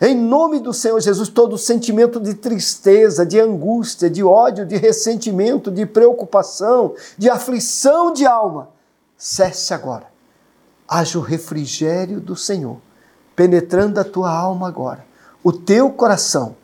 Em 0.00 0.14
nome 0.14 0.60
do 0.60 0.72
Senhor 0.72 1.00
Jesus, 1.00 1.28
todo 1.28 1.56
sentimento 1.56 2.20
de 2.20 2.34
tristeza, 2.34 3.24
de 3.24 3.40
angústia, 3.40 4.10
de 4.10 4.22
ódio, 4.22 4.66
de 4.66 4.76
ressentimento, 4.76 5.70
de 5.70 5.86
preocupação, 5.86 6.94
de 7.16 7.30
aflição 7.30 8.12
de 8.12 8.26
alma, 8.26 8.68
cesse 9.16 9.72
agora 9.72 10.16
haja 10.88 11.18
o 11.18 11.22
refrigério 11.22 12.20
do 12.20 12.36
Senhor 12.36 12.78
penetrando 13.34 14.00
a 14.00 14.04
tua 14.04 14.34
alma 14.34 14.68
agora, 14.68 15.04
o 15.42 15.52
teu 15.52 15.90
coração, 15.90 16.56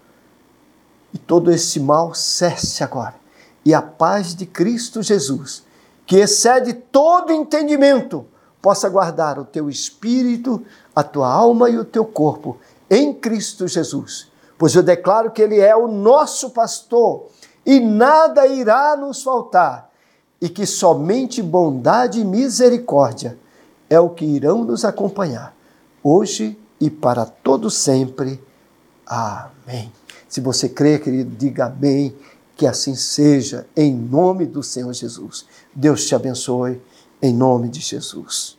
e 1.12 1.18
todo 1.18 1.51
esse 1.51 1.79
mal 1.79 2.14
cesse 2.14 2.83
agora. 2.83 3.14
E 3.62 3.75
a 3.75 3.83
paz 3.83 4.35
de 4.35 4.47
Cristo 4.47 5.03
Jesus, 5.03 5.64
que 6.07 6.16
excede 6.16 6.73
todo 6.73 7.31
entendimento, 7.31 8.25
possa 8.62 8.88
guardar 8.88 9.38
o 9.38 9.45
teu 9.45 9.68
espírito, 9.68 10.64
a 10.97 11.03
tua 11.03 11.31
alma 11.31 11.68
e 11.68 11.77
o 11.77 11.85
teu 11.85 12.07
corpo 12.07 12.57
em 12.92 13.14
Cristo 13.14 13.66
Jesus. 13.66 14.31
Pois 14.59 14.74
eu 14.74 14.83
declaro 14.83 15.31
que 15.31 15.40
Ele 15.40 15.59
é 15.59 15.74
o 15.74 15.88
nosso 15.88 16.50
pastor 16.50 17.31
e 17.64 17.81
nada 17.81 18.46
irá 18.46 18.94
nos 18.96 19.22
faltar, 19.22 19.90
e 20.40 20.48
que 20.48 20.66
somente 20.66 21.40
bondade 21.40 22.20
e 22.20 22.24
misericórdia 22.24 23.38
é 23.88 23.98
o 23.98 24.11
que 24.11 24.24
irão 24.24 24.64
nos 24.64 24.85
acompanhar 24.85 25.57
hoje 26.02 26.59
e 26.78 26.90
para 26.90 27.24
todo 27.24 27.70
sempre. 27.70 28.42
Amém. 29.07 29.90
Se 30.28 30.40
você 30.40 30.68
crê, 30.68 30.98
querido, 30.98 31.35
diga 31.37 31.66
amém, 31.66 32.14
que 32.57 32.66
assim 32.66 32.94
seja, 32.94 33.66
em 33.76 33.94
nome 33.94 34.44
do 34.44 34.62
Senhor 34.62 34.92
Jesus. 34.92 35.46
Deus 35.74 36.05
te 36.07 36.14
abençoe, 36.14 36.83
em 37.22 37.33
nome 37.33 37.68
de 37.68 37.81
Jesus. 37.81 38.59